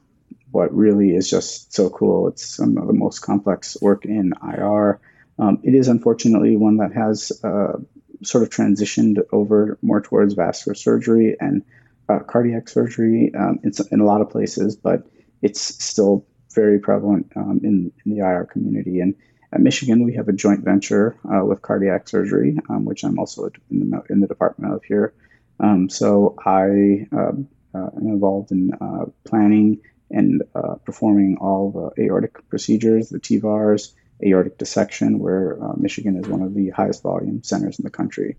what 0.53 0.75
really 0.75 1.15
is 1.15 1.29
just 1.29 1.73
so 1.75 1.91
cool. 1.91 2.29
It's 2.29 2.45
some 2.45 2.77
of 2.77 2.87
the 2.87 2.93
most 2.93 3.21
complex 3.21 3.77
work 3.81 4.05
in 4.05 4.35
IR. 4.43 5.01
Um, 5.39 5.61
it 5.65 5.75
is 5.75 5.89
unfortunately 5.89 6.57
one 6.57 6.77
that 6.77 6.93
has 6.93 7.33
uh, 7.43 7.79
sort 8.23 8.45
of 8.45 8.51
transitioned 8.51 9.21
over 9.33 9.79
more 9.83 10.01
towards 10.01 10.35
vascular 10.35 10.75
surgery 10.75 11.37
and 11.41 11.65
uh, 12.11 12.19
cardiac 12.21 12.69
surgery 12.69 13.33
um, 13.39 13.59
in, 13.63 13.73
in, 13.91 14.01
a 14.01 14.05
lot 14.05 14.21
of 14.21 14.31
places, 14.31 14.77
but 14.77 15.07
it's 15.43 15.61
still 15.61 16.27
very 16.55 16.79
prevalent 16.79 17.31
um, 17.37 17.61
in, 17.63 17.93
in, 18.05 18.13
the 18.13 18.19
IR 18.19 18.47
community. 18.47 19.01
And 19.01 19.15
at 19.53 19.61
Michigan, 19.61 20.05
we 20.05 20.15
have 20.15 20.29
a 20.29 20.33
joint 20.33 20.65
venture 20.65 21.17
uh, 21.25 21.45
with 21.45 21.63
cardiac 21.63 22.09
surgery, 22.09 22.59
um, 22.69 22.85
which 22.85 23.05
I'm 23.05 23.19
also 23.19 23.51
in 23.71 23.91
the, 23.91 24.03
in 24.11 24.21
the 24.21 24.27
department 24.27 24.75
of 24.75 24.83
here. 24.85 25.15
Um, 25.61 25.89
so 25.89 26.37
I 26.45 27.07
um, 27.13 27.49
uh, 27.75 27.91
am 27.97 28.07
involved 28.07 28.51
in 28.51 28.73
uh, 28.81 29.07
planning 29.25 29.81
and 30.11 30.43
uh, 30.55 30.75
performing 30.85 31.37
all 31.41 31.93
the 31.97 32.03
aortic 32.05 32.49
procedures, 32.49 33.11
the 33.11 33.21
TEVARs, 33.21 33.93
aortic 34.25 34.59
dissection, 34.59 35.19
where 35.19 35.63
uh, 35.63 35.75
Michigan 35.77 36.17
is 36.17 36.27
one 36.27 36.43
of 36.43 36.55
the 36.55 36.71
highest 36.71 37.03
volume 37.03 37.43
centers 37.43 37.79
in 37.79 37.85
the 37.85 37.91
country. 37.91 38.37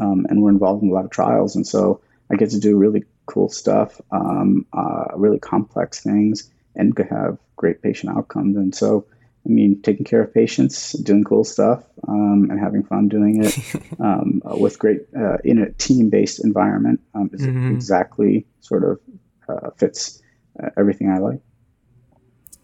Um, 0.00 0.26
and 0.28 0.42
we're 0.42 0.50
involved 0.50 0.82
in 0.82 0.90
a 0.90 0.92
lot 0.92 1.04
of 1.04 1.10
trials. 1.10 1.56
And 1.56 1.66
so 1.66 2.00
I 2.30 2.36
get 2.36 2.50
to 2.50 2.60
do 2.60 2.76
really 2.76 3.04
cool 3.26 3.48
stuff, 3.48 4.00
um, 4.10 4.66
uh, 4.72 5.06
really 5.14 5.38
complex 5.38 6.02
things, 6.02 6.50
and 6.74 6.96
have 7.10 7.38
great 7.56 7.82
patient 7.82 8.16
outcomes. 8.16 8.56
And 8.56 8.74
so, 8.74 9.06
I 9.46 9.48
mean, 9.48 9.80
taking 9.82 10.04
care 10.04 10.22
of 10.22 10.32
patients, 10.32 10.92
doing 10.92 11.24
cool 11.24 11.44
stuff, 11.44 11.84
um, 12.08 12.48
and 12.50 12.58
having 12.58 12.82
fun 12.82 13.08
doing 13.08 13.44
it 13.44 13.56
um, 14.00 14.42
uh, 14.44 14.56
with 14.56 14.78
great 14.78 15.02
uh, 15.16 15.38
in 15.44 15.58
a 15.58 15.70
team 15.72 16.10
based 16.10 16.42
environment 16.42 17.00
um, 17.14 17.30
is 17.32 17.42
mm-hmm. 17.42 17.72
exactly 17.72 18.46
sort 18.60 18.84
of 18.84 19.00
uh, 19.48 19.70
fits 19.76 20.22
uh, 20.62 20.70
everything 20.76 21.10
I 21.10 21.18
like. 21.18 21.40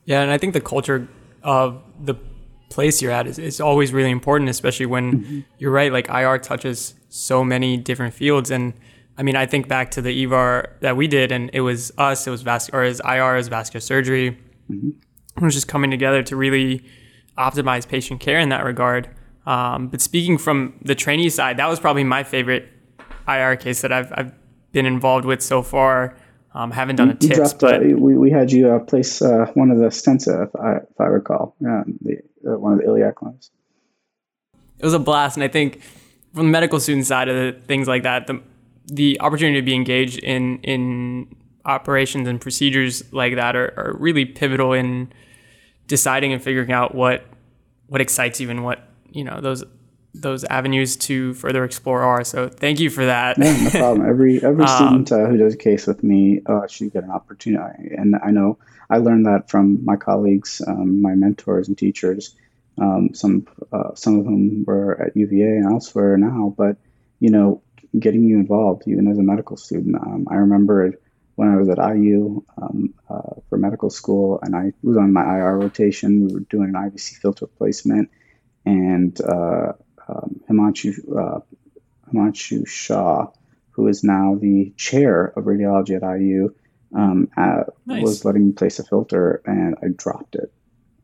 Yeah, 0.04 0.22
and 0.22 0.30
I 0.30 0.38
think 0.38 0.54
the 0.54 0.60
culture 0.60 1.08
of 1.42 1.82
the 2.02 2.14
place 2.70 3.02
you're 3.02 3.12
at 3.12 3.26
is, 3.26 3.38
is 3.38 3.60
always 3.60 3.92
really 3.92 4.10
important, 4.10 4.48
especially 4.48 4.86
when 4.86 5.20
mm-hmm. 5.20 5.40
you're 5.58 5.72
right, 5.72 5.92
like 5.92 6.08
IR 6.08 6.38
touches 6.38 6.94
so 7.08 7.44
many 7.44 7.76
different 7.76 8.14
fields. 8.14 8.50
And 8.50 8.72
I 9.20 9.22
mean, 9.22 9.36
I 9.36 9.44
think 9.44 9.68
back 9.68 9.90
to 9.92 10.00
the 10.00 10.24
EVAR 10.24 10.70
that 10.80 10.96
we 10.96 11.06
did, 11.06 11.30
and 11.30 11.50
it 11.52 11.60
was 11.60 11.92
us, 11.98 12.26
it 12.26 12.30
was 12.30 12.40
vascular, 12.40 12.80
or 12.80 12.84
as 12.84 13.02
IR 13.04 13.36
as 13.36 13.48
vascular 13.48 13.82
surgery. 13.82 14.38
Mm-hmm. 14.70 14.92
It 15.36 15.42
was 15.42 15.52
just 15.52 15.68
coming 15.68 15.90
together 15.90 16.22
to 16.22 16.36
really 16.36 16.86
optimize 17.36 17.86
patient 17.86 18.20
care 18.20 18.38
in 18.38 18.48
that 18.48 18.64
regard. 18.64 19.10
Um, 19.44 19.88
but 19.88 20.00
speaking 20.00 20.38
from 20.38 20.72
the 20.80 20.94
trainee 20.94 21.28
side, 21.28 21.58
that 21.58 21.68
was 21.68 21.78
probably 21.78 22.02
my 22.02 22.24
favorite 22.24 22.66
IR 23.28 23.56
case 23.56 23.82
that 23.82 23.92
I've, 23.92 24.10
I've 24.16 24.32
been 24.72 24.86
involved 24.86 25.26
with 25.26 25.42
so 25.42 25.62
far. 25.62 26.16
Um, 26.54 26.70
haven't 26.70 26.96
done 26.96 27.10
a 27.10 27.14
TIPS, 27.14 27.36
dropped, 27.36 27.60
but 27.60 27.82
uh, 27.82 27.96
we, 27.98 28.16
we 28.16 28.30
had 28.30 28.50
you 28.50 28.70
uh, 28.70 28.78
place 28.78 29.20
uh, 29.20 29.50
one 29.52 29.70
of 29.70 29.76
the 29.76 29.88
stents, 29.88 30.28
if 30.28 30.56
I, 30.56 30.76
if 30.76 30.98
I 30.98 31.04
recall, 31.04 31.54
yeah, 31.60 31.82
the, 32.00 32.22
uh, 32.50 32.58
one 32.58 32.72
of 32.72 32.78
the 32.78 32.86
iliac 32.86 33.20
ones. 33.20 33.50
It 34.78 34.84
was 34.84 34.94
a 34.94 34.98
blast, 34.98 35.36
and 35.36 35.44
I 35.44 35.48
think 35.48 35.82
from 36.32 36.46
the 36.46 36.52
medical 36.52 36.80
student 36.80 37.04
side 37.04 37.28
of 37.28 37.36
the, 37.36 37.60
things 37.60 37.86
like 37.86 38.04
that, 38.04 38.26
the 38.26 38.40
the 38.90 39.20
opportunity 39.20 39.60
to 39.60 39.64
be 39.64 39.74
engaged 39.74 40.18
in 40.18 40.58
in 40.60 41.34
operations 41.64 42.26
and 42.26 42.40
procedures 42.40 43.02
like 43.12 43.36
that 43.36 43.54
are, 43.54 43.72
are 43.76 43.96
really 43.98 44.24
pivotal 44.24 44.72
in 44.72 45.12
deciding 45.86 46.32
and 46.32 46.42
figuring 46.42 46.72
out 46.72 46.94
what 46.94 47.24
what 47.86 48.00
excites 48.00 48.40
you 48.40 48.50
and 48.50 48.64
what 48.64 48.88
you 49.10 49.24
know 49.24 49.40
those 49.40 49.64
those 50.12 50.42
avenues 50.44 50.96
to 50.96 51.34
further 51.34 51.64
explore 51.64 52.02
are. 52.02 52.24
So 52.24 52.48
thank 52.48 52.80
you 52.80 52.90
for 52.90 53.06
that. 53.06 53.38
Yeah, 53.38 53.62
no 53.62 53.70
problem. 53.70 54.08
Every 54.08 54.42
every 54.42 54.64
um, 54.68 54.76
student 54.76 55.12
uh, 55.12 55.26
who 55.26 55.36
does 55.36 55.54
a 55.54 55.58
case 55.58 55.86
with 55.86 56.02
me 56.02 56.40
uh, 56.46 56.66
should 56.66 56.92
get 56.92 57.04
an 57.04 57.10
opportunity, 57.10 57.94
and 57.96 58.16
I 58.22 58.30
know 58.30 58.58
I 58.88 58.98
learned 58.98 59.26
that 59.26 59.50
from 59.50 59.84
my 59.84 59.96
colleagues, 59.96 60.62
um, 60.66 61.00
my 61.00 61.14
mentors 61.14 61.68
and 61.68 61.78
teachers. 61.78 62.34
Um, 62.78 63.12
some 63.12 63.46
uh, 63.72 63.94
some 63.94 64.20
of 64.20 64.24
whom 64.24 64.64
were 64.66 64.98
at 65.00 65.14
UVA 65.14 65.58
and 65.58 65.66
elsewhere 65.66 66.16
now, 66.16 66.54
but 66.56 66.76
you 67.18 67.28
know, 67.28 67.62
getting 67.98 68.24
you 68.24 68.36
involved 68.36 68.84
even 68.86 69.08
as 69.08 69.18
a 69.18 69.22
medical 69.22 69.56
student. 69.56 69.96
Um, 69.96 70.26
I 70.30 70.36
remember 70.36 70.92
when 71.34 71.48
I 71.48 71.56
was 71.56 71.68
at 71.68 71.78
IU 71.78 72.44
um, 72.60 72.94
uh, 73.08 73.40
for 73.48 73.56
medical 73.56 73.90
school, 73.90 74.38
and 74.42 74.54
I 74.54 74.72
was 74.82 74.96
on 74.96 75.12
my 75.12 75.22
IR 75.38 75.58
rotation. 75.58 76.26
We 76.26 76.34
were 76.34 76.40
doing 76.40 76.74
an 76.74 76.74
IVC 76.74 77.16
filter 77.16 77.46
placement, 77.46 78.10
and 78.64 79.18
uh, 79.20 79.72
um, 80.08 80.40
Himanshu, 80.48 80.94
uh, 81.16 81.40
Himanshu 82.12 82.66
Shah, 82.68 83.28
who 83.70 83.88
is 83.88 84.04
now 84.04 84.36
the 84.40 84.72
chair 84.76 85.32
of 85.36 85.44
radiology 85.44 85.96
at 85.96 86.20
IU, 86.20 86.54
um, 86.94 87.28
uh, 87.36 87.64
nice. 87.86 88.02
was 88.02 88.24
letting 88.24 88.48
me 88.48 88.52
place 88.52 88.78
a 88.78 88.84
filter, 88.84 89.42
and 89.46 89.76
I 89.82 89.88
dropped 89.96 90.34
it 90.34 90.52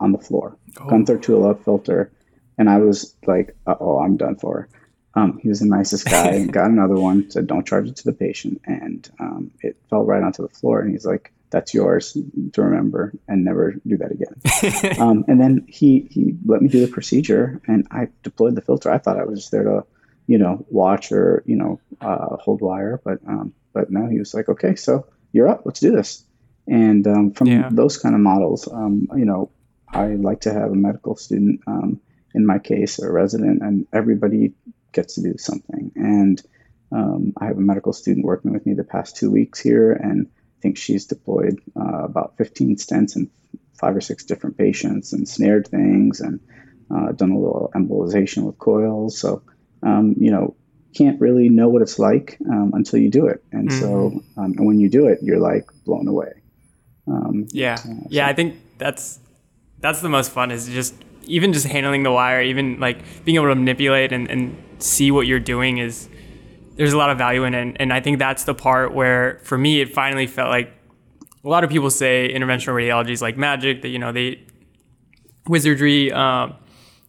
on 0.00 0.12
the 0.12 0.18
floor. 0.18 0.58
Oh. 0.80 0.88
Gunther 0.88 1.18
Tulip 1.18 1.64
filter, 1.64 2.12
and 2.58 2.68
I 2.68 2.78
was 2.78 3.16
like, 3.26 3.56
"Oh, 3.66 3.98
I'm 3.98 4.16
done 4.16 4.36
for." 4.36 4.68
Um, 5.16 5.38
he 5.42 5.48
was 5.48 5.60
the 5.60 5.66
nicest 5.66 6.04
guy. 6.04 6.44
got 6.50 6.70
another 6.70 6.94
one, 6.94 7.30
said, 7.30 7.46
"Don't 7.46 7.66
charge 7.66 7.88
it 7.88 7.96
to 7.96 8.04
the 8.04 8.12
patient," 8.12 8.60
and 8.66 9.10
um, 9.18 9.50
it 9.60 9.76
fell 9.88 10.04
right 10.04 10.22
onto 10.22 10.42
the 10.42 10.54
floor. 10.54 10.80
And 10.80 10.92
he's 10.92 11.06
like, 11.06 11.32
"That's 11.48 11.72
yours 11.72 12.16
to 12.52 12.62
remember, 12.62 13.14
and 13.26 13.42
never 13.42 13.72
do 13.86 13.96
that 13.96 14.12
again." 14.12 15.00
um, 15.00 15.24
and 15.26 15.40
then 15.40 15.64
he 15.68 16.06
he 16.10 16.36
let 16.44 16.60
me 16.60 16.68
do 16.68 16.84
the 16.84 16.92
procedure, 16.92 17.62
and 17.66 17.88
I 17.90 18.08
deployed 18.22 18.56
the 18.56 18.60
filter. 18.60 18.92
I 18.92 18.98
thought 18.98 19.18
I 19.18 19.24
was 19.24 19.40
just 19.40 19.52
there 19.52 19.64
to, 19.64 19.86
you 20.26 20.36
know, 20.36 20.66
watch 20.68 21.10
or 21.12 21.42
you 21.46 21.56
know, 21.56 21.80
uh, 22.02 22.36
hold 22.36 22.60
wire, 22.60 23.00
but 23.02 23.18
um, 23.26 23.54
but 23.72 23.90
no, 23.90 24.06
he 24.08 24.18
was 24.18 24.34
like, 24.34 24.50
"Okay, 24.50 24.74
so 24.74 25.06
you're 25.32 25.48
up. 25.48 25.62
Let's 25.64 25.80
do 25.80 25.92
this." 25.92 26.24
And 26.68 27.06
um, 27.06 27.32
from 27.32 27.46
yeah. 27.46 27.68
those 27.72 27.96
kind 27.96 28.14
of 28.14 28.20
models, 28.20 28.68
um, 28.70 29.08
you 29.16 29.24
know, 29.24 29.50
I 29.88 30.08
like 30.08 30.42
to 30.42 30.52
have 30.52 30.72
a 30.72 30.74
medical 30.74 31.16
student, 31.16 31.60
in 32.34 32.44
my 32.44 32.58
case, 32.58 32.98
a 32.98 33.10
resident, 33.10 33.62
and 33.62 33.86
everybody 33.92 34.52
gets 34.96 35.14
to 35.14 35.22
do 35.22 35.38
something. 35.38 35.92
And 35.94 36.42
um, 36.90 37.34
I 37.40 37.46
have 37.46 37.58
a 37.58 37.60
medical 37.60 37.92
student 37.92 38.26
working 38.26 38.52
with 38.52 38.66
me 38.66 38.74
the 38.74 38.82
past 38.82 39.16
two 39.16 39.30
weeks 39.30 39.60
here, 39.60 39.92
and 39.92 40.26
I 40.26 40.60
think 40.62 40.78
she's 40.78 41.06
deployed 41.06 41.60
uh, 41.78 42.04
about 42.04 42.36
15 42.38 42.76
stents 42.76 43.14
in 43.14 43.30
five 43.74 43.94
or 43.94 44.00
six 44.00 44.24
different 44.24 44.56
patients 44.56 45.12
and 45.12 45.28
snared 45.28 45.68
things 45.68 46.20
and 46.20 46.40
uh, 46.90 47.12
done 47.12 47.30
a 47.30 47.38
little 47.38 47.70
embolization 47.74 48.44
with 48.44 48.58
coils. 48.58 49.18
So, 49.18 49.42
um, 49.82 50.14
you 50.18 50.30
know, 50.30 50.56
can't 50.94 51.20
really 51.20 51.50
know 51.50 51.68
what 51.68 51.82
it's 51.82 51.98
like 51.98 52.38
um, 52.50 52.72
until 52.74 52.98
you 52.98 53.10
do 53.10 53.26
it. 53.26 53.44
And 53.52 53.68
mm-hmm. 53.68 53.80
so, 53.80 54.22
um, 54.38 54.54
and 54.56 54.66
when 54.66 54.80
you 54.80 54.88
do 54.88 55.06
it, 55.08 55.18
you're 55.22 55.38
like 55.38 55.68
blown 55.84 56.08
away. 56.08 56.32
Um, 57.06 57.46
yeah. 57.50 57.74
So. 57.74 57.90
Yeah. 58.08 58.26
I 58.26 58.32
think 58.32 58.56
that's, 58.78 59.18
that's 59.80 60.00
the 60.00 60.08
most 60.08 60.32
fun 60.32 60.50
is 60.50 60.68
just 60.68 60.94
even 61.24 61.52
just 61.52 61.66
handling 61.66 62.02
the 62.02 62.12
wire, 62.12 62.40
even 62.40 62.80
like 62.80 62.98
being 63.24 63.36
able 63.36 63.48
to 63.48 63.54
manipulate 63.54 64.12
and, 64.12 64.30
and 64.30 64.56
see 64.78 65.10
what 65.10 65.26
you're 65.26 65.40
doing 65.40 65.78
is 65.78 66.08
there's 66.76 66.92
a 66.92 66.98
lot 66.98 67.10
of 67.10 67.18
value 67.18 67.44
in 67.44 67.54
it. 67.54 67.76
And 67.80 67.92
I 67.92 68.00
think 68.00 68.18
that's 68.18 68.44
the 68.44 68.54
part 68.54 68.94
where 68.94 69.40
for 69.42 69.56
me 69.56 69.80
it 69.80 69.92
finally 69.92 70.26
felt 70.26 70.50
like 70.50 70.72
a 71.44 71.48
lot 71.48 71.64
of 71.64 71.70
people 71.70 71.90
say 71.90 72.32
interventional 72.32 72.74
radiology 72.74 73.10
is 73.10 73.22
like 73.22 73.36
magic, 73.36 73.82
that 73.82 73.88
you 73.88 73.98
know, 73.98 74.12
they 74.12 74.42
wizardry. 75.48 76.12
Um, 76.12 76.54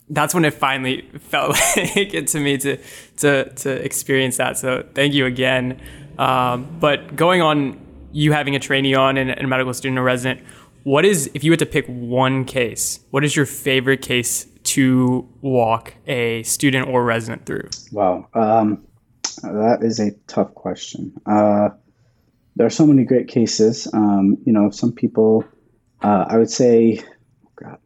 that's 0.10 0.34
when 0.34 0.46
it 0.46 0.54
finally 0.54 1.02
felt 1.20 1.52
like 1.52 2.14
it 2.14 2.28
to 2.28 2.40
me 2.40 2.58
to 2.58 2.78
to 3.18 3.50
to 3.50 3.72
experience 3.84 4.38
that. 4.38 4.58
So 4.58 4.86
thank 4.94 5.14
you 5.14 5.26
again. 5.26 5.82
Um, 6.18 6.78
but 6.80 7.16
going 7.16 7.42
on, 7.42 7.80
you 8.12 8.32
having 8.32 8.56
a 8.56 8.60
trainee 8.60 8.96
on 8.96 9.18
and, 9.18 9.30
and 9.30 9.42
a 9.42 9.48
medical 9.48 9.74
student 9.74 10.00
or 10.00 10.04
resident, 10.04 10.46
what 10.84 11.04
is 11.04 11.30
if 11.34 11.44
you 11.44 11.52
had 11.52 11.60
to 11.60 11.66
pick 11.66 11.86
one 11.88 12.46
case? 12.46 13.00
What 13.12 13.26
is 13.26 13.36
your 13.36 13.46
favorite 13.46 14.02
case 14.02 14.48
to 14.68 15.28
walk 15.42 15.94
a 16.08 16.44
student 16.44 16.88
or 16.88 17.04
resident 17.04 17.46
through? 17.46 17.70
Wow, 17.92 18.28
um, 18.34 18.86
that 19.44 19.80
is 19.82 20.00
a 20.00 20.12
tough 20.28 20.54
question. 20.54 21.14
Uh, 21.26 21.70
there 22.56 22.66
are 22.66 22.72
so 22.72 22.88
many 22.88 23.04
great 23.04 23.28
cases. 23.28 23.88
Um, 23.94 24.38
you 24.46 24.52
know, 24.52 24.72
some 24.72 24.92
people, 24.92 25.46
uh, 26.02 26.26
I 26.28 26.38
would 26.38 26.50
say, 26.50 27.02
oh 27.46 27.52
God, 27.56 27.78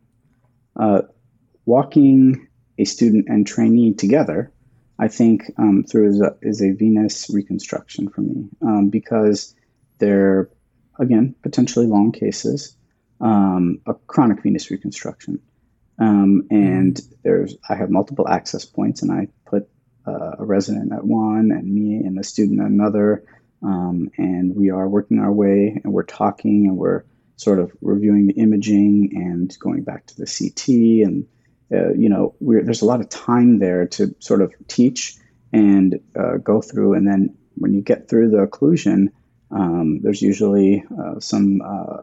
uh, 0.76 1.02
walking 1.65 2.48
a 2.78 2.86
student 2.86 3.26
and 3.28 3.46
trainee 3.46 3.94
together, 3.94 4.52
I 4.98 5.08
think 5.08 5.44
um, 5.58 5.84
through 5.84 6.10
is 6.10 6.22
a, 6.22 6.36
is 6.41 6.62
a, 6.62 6.72
venous 6.72 7.30
reconstruction 7.30 8.10
for 8.10 8.22
me 8.22 8.50
um, 8.62 8.89
because 8.89 9.56
they're 9.98 10.50
again 11.00 11.36
potentially 11.41 11.88
long 11.88 12.12
cases, 12.12 12.76
um, 13.20 13.80
a 13.88 13.94
chronic 13.94 14.44
venous 14.44 14.70
reconstruction. 14.70 15.41
Um, 15.99 16.47
and 16.49 16.99
there's 17.23 17.56
I 17.69 17.75
have 17.75 17.89
multiple 17.89 18.27
access 18.27 18.65
points, 18.65 19.01
and 19.01 19.12
I 19.12 19.27
put 19.45 19.69
uh, 20.08 20.36
a 20.39 20.45
resident 20.45 20.91
at 20.93 21.04
one, 21.04 21.51
and 21.51 21.65
me 21.65 21.95
and 21.95 22.19
a 22.19 22.23
student 22.23 22.60
at 22.60 22.67
another, 22.67 23.23
um, 23.62 24.10
and 24.17 24.56
we 24.56 24.71
are 24.71 24.88
working 24.89 25.19
our 25.19 25.32
way, 25.32 25.80
and 25.84 25.93
we're 25.93 26.04
talking, 26.04 26.67
and 26.67 26.77
we're 26.77 27.04
sort 27.36 27.60
of 27.60 27.71
reviewing 27.82 28.27
the 28.27 28.34
imaging 28.34 29.12
and 29.15 29.58
going 29.60 29.84
back 29.84 30.06
to 30.08 30.15
the 30.17 30.25
CT, 30.25 31.08
and 31.08 31.27
uh, 31.71 31.93
you 31.93 32.10
know, 32.10 32.36
there's 32.41 32.82
a 32.82 32.86
lot 32.86 33.01
of 33.01 33.10
time 33.10 33.60
there 33.60 33.88
to 33.88 34.15
sort 34.19 34.41
of 34.41 34.54
teach 34.67 35.15
and 35.54 35.99
uh, 36.15 36.38
go 36.38 36.62
through, 36.62 36.93
and 36.93 37.08
then 37.08 37.38
when 37.56 37.73
you 37.73 37.82
get 37.82 38.10
through 38.10 38.30
the 38.30 38.45
occlusion, 38.45 39.10
Um, 39.51 39.99
there's 40.01 40.21
usually 40.21 40.82
uh, 40.97 41.19
some, 41.19 41.60
uh, 41.62 42.01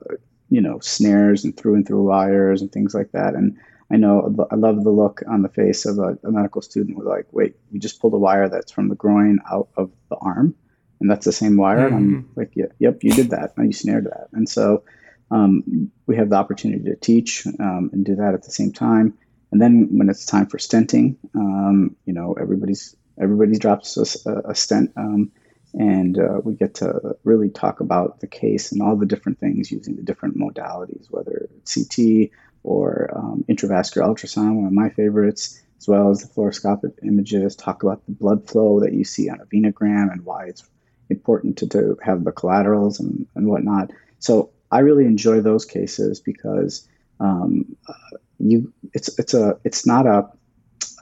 you 0.50 0.60
know, 0.60 0.80
snares 0.80 1.44
and 1.44 1.56
through 1.56 1.76
and 1.76 1.86
through 1.86 2.04
wires 2.04 2.60
and 2.60 2.70
things 2.70 2.92
like 2.92 3.12
that. 3.12 3.34
And 3.34 3.56
I 3.90 3.96
know 3.96 4.46
I 4.50 4.54
love 4.54 4.84
the 4.84 4.90
look 4.90 5.22
on 5.26 5.42
the 5.42 5.48
face 5.48 5.86
of 5.86 5.98
a, 5.98 6.18
a 6.22 6.30
medical 6.30 6.60
student 6.60 6.98
with 6.98 7.06
like, 7.06 7.26
wait, 7.32 7.56
we 7.72 7.78
just 7.78 8.00
pulled 8.00 8.14
a 8.14 8.18
wire 8.18 8.48
that's 8.48 8.72
from 8.72 8.88
the 8.88 8.94
groin 8.94 9.40
out 9.50 9.68
of 9.76 9.90
the 10.10 10.16
arm, 10.16 10.54
and 11.00 11.10
that's 11.10 11.24
the 11.24 11.32
same 11.32 11.56
wire. 11.56 11.88
Mm-hmm. 11.88 11.96
And 11.96 12.16
I'm 12.16 12.30
like, 12.36 12.52
yeah, 12.54 12.66
yep, 12.78 12.98
you 13.02 13.12
did 13.12 13.30
that. 13.30 13.54
you 13.56 13.72
snared 13.72 14.04
that. 14.04 14.28
And 14.32 14.48
so 14.48 14.84
um, 15.30 15.90
we 16.06 16.16
have 16.16 16.30
the 16.30 16.36
opportunity 16.36 16.84
to 16.84 16.96
teach 16.96 17.46
um, 17.46 17.90
and 17.92 18.04
do 18.04 18.16
that 18.16 18.34
at 18.34 18.42
the 18.42 18.50
same 18.50 18.72
time. 18.72 19.16
And 19.50 19.60
then 19.60 19.88
when 19.96 20.10
it's 20.10 20.26
time 20.26 20.46
for 20.46 20.58
stenting, 20.58 21.16
um, 21.34 21.96
you 22.04 22.12
know, 22.12 22.34
everybody's 22.38 22.94
everybody 23.20 23.58
drops 23.58 23.96
a, 23.96 24.30
a 24.50 24.54
stent, 24.54 24.92
um, 24.96 25.32
and 25.74 26.18
uh, 26.18 26.40
we 26.44 26.54
get 26.54 26.74
to 26.74 27.16
really 27.24 27.50
talk 27.50 27.80
about 27.80 28.20
the 28.20 28.26
case 28.26 28.72
and 28.72 28.82
all 28.82 28.96
the 28.96 29.06
different 29.06 29.38
things 29.38 29.70
using 29.70 29.96
the 29.96 30.02
different 30.02 30.36
modalities, 30.36 31.06
whether 31.10 31.48
it's 31.56 31.74
CT 31.74 32.30
or 32.62 33.10
um, 33.14 33.44
intravascular 33.48 34.02
ultrasound, 34.02 34.56
one 34.56 34.66
of 34.66 34.72
my 34.72 34.90
favorites, 34.90 35.62
as 35.78 35.88
well 35.88 36.10
as 36.10 36.22
the 36.22 36.28
fluoroscopic 36.28 36.92
images. 37.04 37.56
Talk 37.56 37.82
about 37.82 38.04
the 38.06 38.12
blood 38.12 38.48
flow 38.48 38.80
that 38.80 38.92
you 38.92 39.04
see 39.04 39.30
on 39.30 39.40
a 39.40 39.46
venogram 39.46 40.10
and 40.12 40.24
why 40.24 40.46
it's 40.46 40.68
important 41.10 41.58
to, 41.58 41.68
to 41.68 41.98
have 42.02 42.24
the 42.24 42.32
collaterals 42.32 43.00
and, 43.00 43.26
and 43.34 43.46
whatnot. 43.46 43.90
So 44.18 44.50
I 44.70 44.80
really 44.80 45.06
enjoy 45.06 45.40
those 45.40 45.64
cases 45.64 46.20
because 46.20 46.86
um, 47.20 47.76
uh, 47.88 48.16
you 48.38 48.72
it's 48.92 49.18
it's 49.18 49.34
a 49.34 49.58
it's 49.64 49.86
not 49.86 50.06
a 50.06 50.28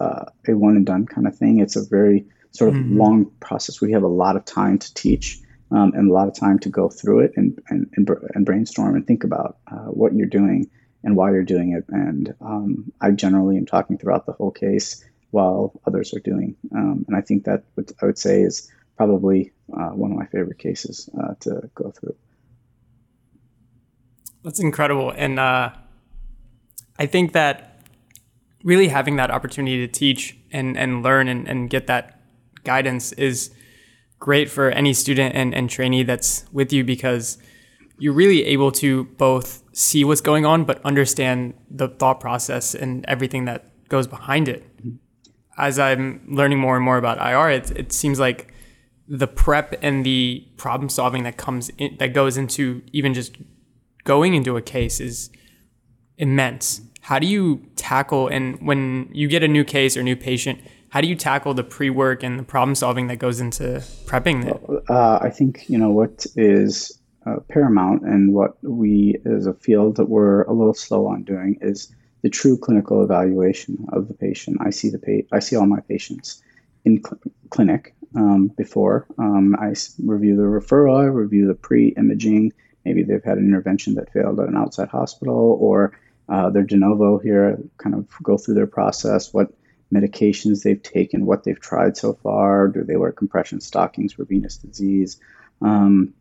uh, 0.00 0.26
a 0.46 0.52
one 0.52 0.76
and 0.76 0.86
done 0.86 1.06
kind 1.06 1.26
of 1.26 1.36
thing. 1.36 1.58
It's 1.60 1.76
a 1.76 1.84
very 1.84 2.26
sort 2.52 2.70
of 2.70 2.76
mm-hmm. 2.76 2.98
long 2.98 3.30
process. 3.40 3.80
We 3.80 3.92
have 3.92 4.02
a 4.02 4.08
lot 4.08 4.36
of 4.36 4.44
time 4.44 4.78
to 4.78 4.94
teach 4.94 5.40
um, 5.70 5.92
and 5.94 6.10
a 6.10 6.12
lot 6.12 6.28
of 6.28 6.34
time 6.34 6.58
to 6.60 6.68
go 6.68 6.88
through 6.88 7.20
it 7.20 7.32
and 7.36 7.60
and, 7.68 7.90
and, 7.96 8.08
and 8.34 8.46
brainstorm 8.46 8.94
and 8.94 9.06
think 9.06 9.24
about 9.24 9.58
uh, 9.70 9.86
what 9.86 10.14
you're 10.14 10.26
doing 10.26 10.70
and 11.06 11.14
why 11.14 11.30
you're 11.30 11.44
doing 11.44 11.72
it. 11.72 11.84
And 11.88 12.34
um, 12.40 12.92
I 13.00 13.12
generally 13.12 13.56
am 13.56 13.64
talking 13.64 13.96
throughout 13.96 14.26
the 14.26 14.32
whole 14.32 14.50
case 14.50 15.04
while 15.30 15.72
others 15.86 16.12
are 16.12 16.18
doing. 16.18 16.56
Um, 16.74 17.04
and 17.06 17.16
I 17.16 17.20
think 17.20 17.44
that 17.44 17.62
would, 17.76 17.92
I 18.02 18.06
would 18.06 18.18
say 18.18 18.42
is 18.42 18.70
probably 18.96 19.52
uh, 19.72 19.90
one 19.90 20.10
of 20.10 20.18
my 20.18 20.26
favorite 20.26 20.58
cases 20.58 21.08
uh, 21.18 21.34
to 21.40 21.70
go 21.76 21.92
through. 21.92 22.16
That's 24.42 24.58
incredible. 24.58 25.12
And 25.16 25.38
uh, 25.38 25.70
I 26.98 27.06
think 27.06 27.32
that 27.34 27.86
really 28.64 28.88
having 28.88 29.14
that 29.16 29.30
opportunity 29.30 29.86
to 29.86 29.92
teach 29.92 30.36
and, 30.50 30.76
and 30.76 31.04
learn 31.04 31.28
and, 31.28 31.46
and 31.46 31.70
get 31.70 31.86
that 31.86 32.20
guidance 32.64 33.12
is 33.12 33.52
great 34.18 34.50
for 34.50 34.70
any 34.70 34.92
student 34.92 35.36
and, 35.36 35.54
and 35.54 35.70
trainee 35.70 36.02
that's 36.02 36.46
with 36.52 36.72
you 36.72 36.82
because 36.82 37.38
you're 37.96 38.12
really 38.12 38.44
able 38.44 38.72
to 38.72 39.04
both 39.04 39.62
see 39.76 40.04
what's 40.04 40.22
going 40.22 40.46
on 40.46 40.64
but 40.64 40.82
understand 40.86 41.52
the 41.70 41.86
thought 41.86 42.18
process 42.18 42.74
and 42.74 43.04
everything 43.06 43.44
that 43.44 43.62
goes 43.90 44.06
behind 44.06 44.48
it. 44.48 44.64
As 45.58 45.78
I'm 45.78 46.22
learning 46.26 46.58
more 46.58 46.76
and 46.76 46.84
more 46.84 46.96
about 46.96 47.18
IR, 47.18 47.50
it, 47.50 47.70
it 47.72 47.92
seems 47.92 48.18
like 48.18 48.54
the 49.06 49.26
prep 49.26 49.78
and 49.82 50.04
the 50.04 50.48
problem 50.56 50.88
solving 50.88 51.24
that 51.24 51.36
comes 51.36 51.68
in, 51.76 51.94
that 51.98 52.14
goes 52.14 52.38
into 52.38 52.82
even 52.92 53.12
just 53.12 53.36
going 54.04 54.32
into 54.32 54.56
a 54.56 54.62
case 54.62 54.98
is 54.98 55.28
immense. 56.16 56.80
How 57.02 57.18
do 57.18 57.26
you 57.26 57.62
tackle, 57.76 58.28
and 58.28 58.58
when 58.66 59.10
you 59.12 59.28
get 59.28 59.42
a 59.42 59.48
new 59.48 59.62
case 59.62 59.94
or 59.94 60.02
new 60.02 60.16
patient, 60.16 60.58
how 60.88 61.02
do 61.02 61.06
you 61.06 61.14
tackle 61.14 61.52
the 61.52 61.62
pre 61.62 61.90
work 61.90 62.22
and 62.22 62.38
the 62.38 62.42
problem 62.42 62.74
solving 62.74 63.08
that 63.08 63.18
goes 63.18 63.40
into 63.40 63.84
prepping 64.06 64.46
it? 64.46 64.90
Uh, 64.90 65.18
I 65.20 65.28
think, 65.28 65.68
you 65.68 65.76
know, 65.76 65.90
what 65.90 66.24
is 66.34 66.95
uh, 67.26 67.40
paramount 67.48 68.02
and 68.02 68.32
what 68.32 68.56
we 68.62 69.16
as 69.24 69.46
a 69.46 69.54
field 69.54 69.96
that 69.96 70.08
we're 70.08 70.42
a 70.42 70.52
little 70.52 70.74
slow 70.74 71.06
on 71.06 71.24
doing 71.24 71.58
is 71.60 71.92
the 72.22 72.30
true 72.30 72.56
clinical 72.56 73.02
evaluation 73.02 73.86
of 73.92 74.08
the 74.08 74.14
patient. 74.14 74.58
I 74.60 74.70
see 74.70 74.90
the 74.90 74.98
pa- 74.98 75.36
I 75.36 75.40
see 75.40 75.56
all 75.56 75.66
my 75.66 75.80
patients 75.80 76.42
in 76.84 77.02
cl- 77.04 77.20
clinic 77.50 77.94
um, 78.14 78.48
before. 78.56 79.06
Um, 79.18 79.56
I 79.58 79.74
review 80.04 80.36
the 80.36 80.42
referral, 80.42 81.00
I 81.00 81.06
review 81.06 81.46
the 81.46 81.54
pre-imaging, 81.54 82.52
maybe 82.84 83.02
they've 83.02 83.24
had 83.24 83.38
an 83.38 83.46
intervention 83.46 83.94
that 83.94 84.12
failed 84.12 84.40
at 84.40 84.48
an 84.48 84.56
outside 84.56 84.88
hospital 84.88 85.58
or 85.60 85.98
uh, 86.28 86.50
they're 86.50 86.62
de 86.62 86.76
novo 86.76 87.18
here, 87.18 87.58
kind 87.78 87.94
of 87.94 88.08
go 88.22 88.36
through 88.36 88.54
their 88.54 88.66
process, 88.66 89.32
what 89.32 89.52
medications 89.94 90.62
they've 90.62 90.82
taken, 90.82 91.26
what 91.26 91.44
they've 91.44 91.60
tried 91.60 91.96
so 91.96 92.14
far, 92.14 92.68
do 92.68 92.82
they 92.82 92.96
wear 92.96 93.12
compression 93.12 93.60
stockings 93.60 94.12
for 94.12 94.24
venous 94.24 94.56
disease, 94.56 95.20
um, 95.62 96.12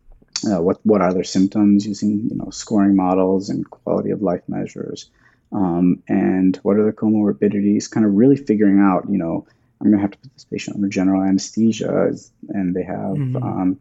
uh, 0.46 0.62
what 0.62 0.80
what 0.84 1.02
are 1.02 1.14
their 1.14 1.24
symptoms 1.24 1.86
using 1.86 2.30
you 2.30 2.36
know 2.36 2.50
scoring 2.50 2.96
models 2.96 3.50
and 3.50 3.70
quality 3.70 4.12
of 4.12 4.22
life 4.22 4.44
measures, 4.48 5.10
um, 5.52 6.04
and 6.08 6.58
what 6.58 6.78
are 6.78 6.84
their 6.84 6.94
comorbidities, 6.94 7.90
kind 7.90 8.06
of 8.06 8.14
really 8.14 8.36
figuring 8.36 8.80
out 8.80 9.10
you 9.10 9.18
know 9.18 9.46
I'm 9.82 9.88
going 9.88 9.98
to 9.98 10.02
have 10.02 10.12
to 10.12 10.18
put 10.18 10.34
this 10.34 10.46
patient 10.46 10.76
under 10.78 10.88
general 10.88 11.22
anesthesia, 11.22 12.12
and 12.50 12.76
they 12.76 12.84
have 12.84 13.16
mm-hmm. 13.16 13.44
um, 13.44 13.80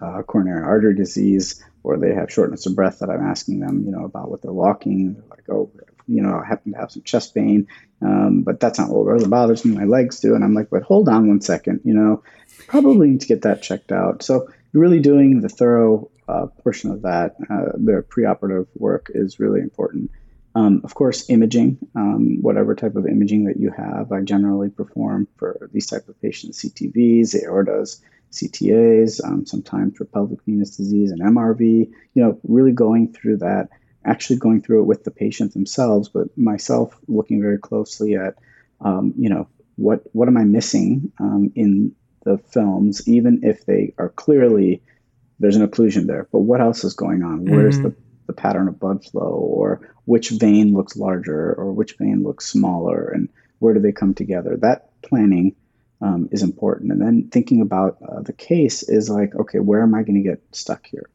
uh, 0.00 0.22
coronary 0.22 0.62
artery 0.62 0.94
disease 0.94 1.62
or 1.82 1.98
they 1.98 2.14
have 2.14 2.32
shortness 2.32 2.66
of 2.66 2.74
breath 2.74 3.00
that 3.00 3.10
I'm 3.10 3.22
asking 3.22 3.60
them, 3.60 3.84
you 3.84 3.92
know, 3.92 4.04
about 4.04 4.30
what 4.30 4.42
they're 4.42 4.52
walking. 4.52 5.14
They're 5.14 5.24
like, 5.28 5.48
oh, 5.50 5.70
you 6.08 6.22
know, 6.22 6.40
I 6.42 6.46
happen 6.46 6.72
to 6.72 6.78
have 6.78 6.90
some 6.90 7.02
chest 7.02 7.34
pain, 7.34 7.68
um, 8.00 8.42
but 8.42 8.58
that's 8.58 8.78
not 8.78 8.88
what 8.88 9.04
really 9.04 9.28
bothers 9.28 9.64
me. 9.64 9.76
My 9.76 9.84
legs 9.84 10.20
do, 10.20 10.34
and 10.34 10.42
I'm 10.42 10.54
like, 10.54 10.70
but 10.70 10.82
hold 10.82 11.08
on 11.08 11.28
one 11.28 11.40
second, 11.40 11.80
you 11.84 11.94
know, 11.94 12.22
probably 12.66 13.08
need 13.08 13.20
to 13.20 13.26
get 13.26 13.42
that 13.42 13.62
checked 13.62 13.92
out. 13.92 14.22
So 14.22 14.48
really 14.74 15.00
doing 15.00 15.40
the 15.40 15.48
thorough 15.48 16.10
uh, 16.28 16.46
portion 16.62 16.90
of 16.90 17.02
that, 17.02 17.36
uh, 17.48 17.72
the 17.74 18.04
preoperative 18.08 18.66
work 18.74 19.10
is 19.14 19.38
really 19.38 19.60
important. 19.60 20.10
Um, 20.56 20.82
of 20.84 20.94
course, 20.94 21.28
imaging, 21.30 21.78
um, 21.94 22.40
whatever 22.42 22.74
type 22.74 22.94
of 22.96 23.06
imaging 23.06 23.44
that 23.44 23.56
you 23.58 23.70
have, 23.70 24.12
I 24.12 24.20
generally 24.20 24.68
perform 24.68 25.26
for 25.36 25.68
these 25.72 25.86
type 25.86 26.08
of 26.08 26.20
patients, 26.20 26.62
CTVs, 26.62 27.34
aortas, 27.34 28.00
CTAs, 28.32 29.24
um, 29.24 29.46
sometimes 29.46 29.96
for 29.96 30.04
pelvic 30.04 30.40
venous 30.46 30.76
disease 30.76 31.10
and 31.10 31.20
MRV, 31.20 31.90
you 32.14 32.22
know, 32.22 32.38
really 32.44 32.72
going 32.72 33.12
through 33.12 33.38
that, 33.38 33.68
actually 34.04 34.36
going 34.36 34.60
through 34.60 34.82
it 34.82 34.86
with 34.86 35.04
the 35.04 35.10
patient 35.10 35.54
themselves, 35.54 36.08
but 36.08 36.36
myself 36.36 36.96
looking 37.08 37.40
very 37.40 37.58
closely 37.58 38.14
at, 38.14 38.36
um, 38.80 39.14
you 39.16 39.28
know, 39.28 39.48
what, 39.76 40.02
what 40.12 40.28
am 40.28 40.36
I 40.36 40.44
missing 40.44 41.12
um, 41.18 41.52
in 41.56 41.94
the 42.24 42.38
films, 42.38 43.06
even 43.08 43.40
if 43.42 43.64
they 43.66 43.94
are 43.98 44.08
clearly, 44.08 44.82
there's 45.38 45.56
an 45.56 45.66
occlusion 45.66 46.06
there, 46.06 46.28
but 46.32 46.40
what 46.40 46.60
else 46.60 46.84
is 46.84 46.94
going 46.94 47.22
on? 47.22 47.44
Where's 47.44 47.76
mm-hmm. 47.76 47.88
the, 47.88 47.96
the 48.26 48.32
pattern 48.32 48.68
of 48.68 48.80
blood 48.80 49.04
flow 49.04 49.30
or 49.30 49.88
which 50.04 50.30
vein 50.30 50.74
looks 50.74 50.96
larger 50.96 51.54
or 51.54 51.72
which 51.72 51.96
vein 51.98 52.22
looks 52.22 52.46
smaller 52.46 53.08
and 53.08 53.28
where 53.58 53.74
do 53.74 53.80
they 53.80 53.92
come 53.92 54.14
together? 54.14 54.56
That 54.56 54.90
planning 55.02 55.54
um, 56.00 56.28
is 56.32 56.42
important. 56.42 56.92
And 56.92 57.00
then 57.00 57.28
thinking 57.30 57.60
about 57.60 57.98
uh, 58.02 58.20
the 58.20 58.32
case 58.32 58.82
is 58.82 59.08
like, 59.08 59.34
okay, 59.34 59.58
where 59.58 59.82
am 59.82 59.94
I 59.94 60.02
going 60.02 60.22
to 60.22 60.28
get 60.28 60.42
stuck 60.52 60.86
here? 60.86 61.08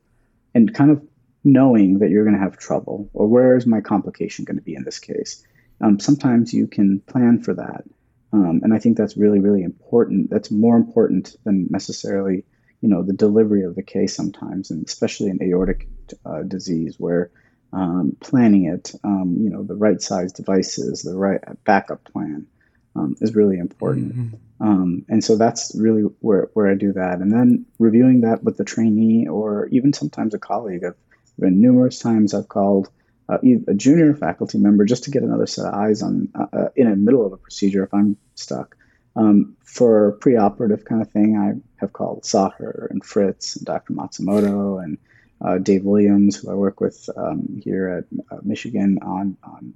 And 0.55 0.73
kind 0.73 0.91
of 0.91 1.05
knowing 1.43 1.99
that 1.99 2.09
you're 2.09 2.23
going 2.23 2.35
to 2.35 2.41
have 2.41 2.57
trouble, 2.57 3.09
or 3.13 3.27
where 3.27 3.55
is 3.55 3.65
my 3.65 3.81
complication 3.81 4.45
going 4.45 4.57
to 4.57 4.63
be 4.63 4.75
in 4.75 4.83
this 4.83 4.99
case? 4.99 5.45
Um, 5.81 5.99
sometimes 5.99 6.53
you 6.53 6.67
can 6.67 6.99
plan 7.01 7.41
for 7.41 7.53
that. 7.53 7.83
Um, 8.31 8.61
and 8.63 8.73
I 8.73 8.79
think 8.79 8.97
that's 8.97 9.17
really, 9.17 9.39
really 9.39 9.63
important. 9.63 10.29
That's 10.29 10.51
more 10.51 10.77
important 10.77 11.35
than 11.45 11.67
necessarily, 11.69 12.45
you 12.81 12.89
know, 12.89 13.03
the 13.03 13.13
delivery 13.13 13.63
of 13.63 13.75
the 13.75 13.83
case 13.83 14.15
sometimes, 14.15 14.71
and 14.71 14.85
especially 14.85 15.29
in 15.29 15.41
aortic 15.41 15.87
uh, 16.25 16.43
disease, 16.43 16.95
where 16.99 17.31
um, 17.73 18.15
planning 18.19 18.65
it, 18.65 18.93
um, 19.03 19.37
you 19.39 19.49
know, 19.49 19.63
the 19.63 19.75
right 19.75 20.01
size 20.01 20.33
devices, 20.33 21.01
the 21.01 21.17
right 21.17 21.41
backup 21.63 22.03
plan 22.03 22.47
um, 22.95 23.15
is 23.21 23.35
really 23.35 23.57
important. 23.57 24.15
Mm-hmm. 24.15 24.67
Um, 24.67 25.05
and 25.07 25.23
so 25.23 25.37
that's 25.37 25.75
really 25.75 26.03
where, 26.19 26.49
where 26.53 26.69
I 26.69 26.75
do 26.75 26.93
that. 26.93 27.19
And 27.19 27.31
then 27.31 27.65
reviewing 27.77 28.21
that 28.21 28.43
with 28.43 28.57
the 28.57 28.63
trainee 28.63 29.27
or 29.27 29.67
even 29.67 29.93
sometimes 29.93 30.33
a 30.33 30.39
colleague. 30.39 30.83
I've 30.83 30.95
been 31.37 31.61
numerous 31.61 31.99
times 31.99 32.33
I've 32.33 32.49
called 32.49 32.89
uh, 33.29 33.37
a 33.67 33.73
junior 33.73 34.13
faculty 34.13 34.57
member 34.57 34.85
just 34.85 35.03
to 35.03 35.11
get 35.11 35.23
another 35.23 35.45
set 35.45 35.65
of 35.65 35.73
eyes 35.73 36.01
on 36.01 36.29
uh, 36.33 36.45
uh, 36.51 36.69
in 36.75 36.89
the 36.89 36.95
middle 36.95 37.25
of 37.25 37.33
a 37.33 37.37
procedure 37.37 37.83
if 37.83 37.93
I'm 37.93 38.17
stuck. 38.35 38.75
Um, 39.15 39.55
for 39.63 40.17
preoperative 40.19 40.85
kind 40.85 41.01
of 41.01 41.11
thing, 41.11 41.37
I 41.37 41.61
have 41.79 41.93
called 41.93 42.23
Saher 42.23 42.87
and 42.89 43.03
Fritz 43.03 43.55
and 43.55 43.65
Dr. 43.65 43.93
Matsumoto 43.93 44.83
and 44.83 44.97
uh, 45.41 45.57
Dave 45.57 45.83
Williams, 45.83 46.37
who 46.37 46.51
I 46.51 46.55
work 46.55 46.79
with 46.79 47.09
um, 47.15 47.61
here 47.63 47.87
at 47.89 48.05
uh, 48.31 48.39
Michigan 48.43 48.99
on, 49.01 49.37
on 49.43 49.73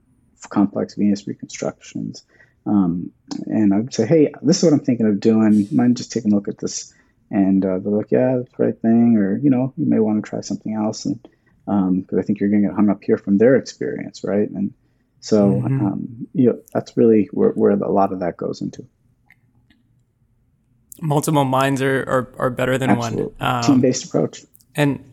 complex 0.49 0.95
venous 0.95 1.27
reconstructions. 1.27 2.23
Um, 2.65 3.11
and 3.45 3.73
I 3.73 3.77
would 3.77 3.93
say, 3.93 4.05
hey, 4.05 4.31
this 4.41 4.57
is 4.57 4.63
what 4.63 4.73
I'm 4.73 4.79
thinking 4.79 5.07
of 5.07 5.19
doing. 5.19 5.67
Mind 5.71 5.97
just 5.97 6.11
taking 6.11 6.31
a 6.31 6.35
look 6.35 6.47
at 6.47 6.57
this? 6.57 6.93
And 7.29 7.65
uh, 7.65 7.79
they're 7.79 7.91
like, 7.91 8.11
yeah, 8.11 8.37
that's 8.37 8.51
the 8.55 8.65
right 8.65 8.81
thing. 8.81 9.17
Or, 9.17 9.37
you 9.37 9.49
know, 9.49 9.73
you 9.77 9.85
may 9.85 9.99
want 9.99 10.23
to 10.23 10.29
try 10.29 10.41
something 10.41 10.73
else. 10.73 11.05
And 11.05 11.19
because 11.65 12.13
um, 12.13 12.19
I 12.19 12.21
think 12.21 12.39
you're 12.39 12.49
going 12.49 12.61
to 12.63 12.69
get 12.69 12.75
hung 12.75 12.89
up 12.89 13.03
here 13.03 13.17
from 13.17 13.37
their 13.37 13.55
experience, 13.55 14.23
right? 14.23 14.49
And 14.49 14.73
so, 15.19 15.51
mm-hmm. 15.51 15.85
um, 15.85 16.27
you 16.33 16.47
know, 16.47 16.59
that's 16.73 16.97
really 16.97 17.29
where, 17.31 17.51
where 17.51 17.71
a 17.71 17.91
lot 17.91 18.11
of 18.11 18.19
that 18.19 18.35
goes 18.37 18.61
into. 18.61 18.85
Multiple 21.01 21.45
minds 21.45 21.81
are, 21.81 22.01
are, 22.01 22.33
are 22.37 22.49
better 22.49 22.77
than 22.77 22.89
Absolutely. 22.89 23.23
one. 23.23 23.35
Um, 23.39 23.63
Team 23.63 23.81
based 23.81 24.05
approach. 24.05 24.41
And 24.75 25.03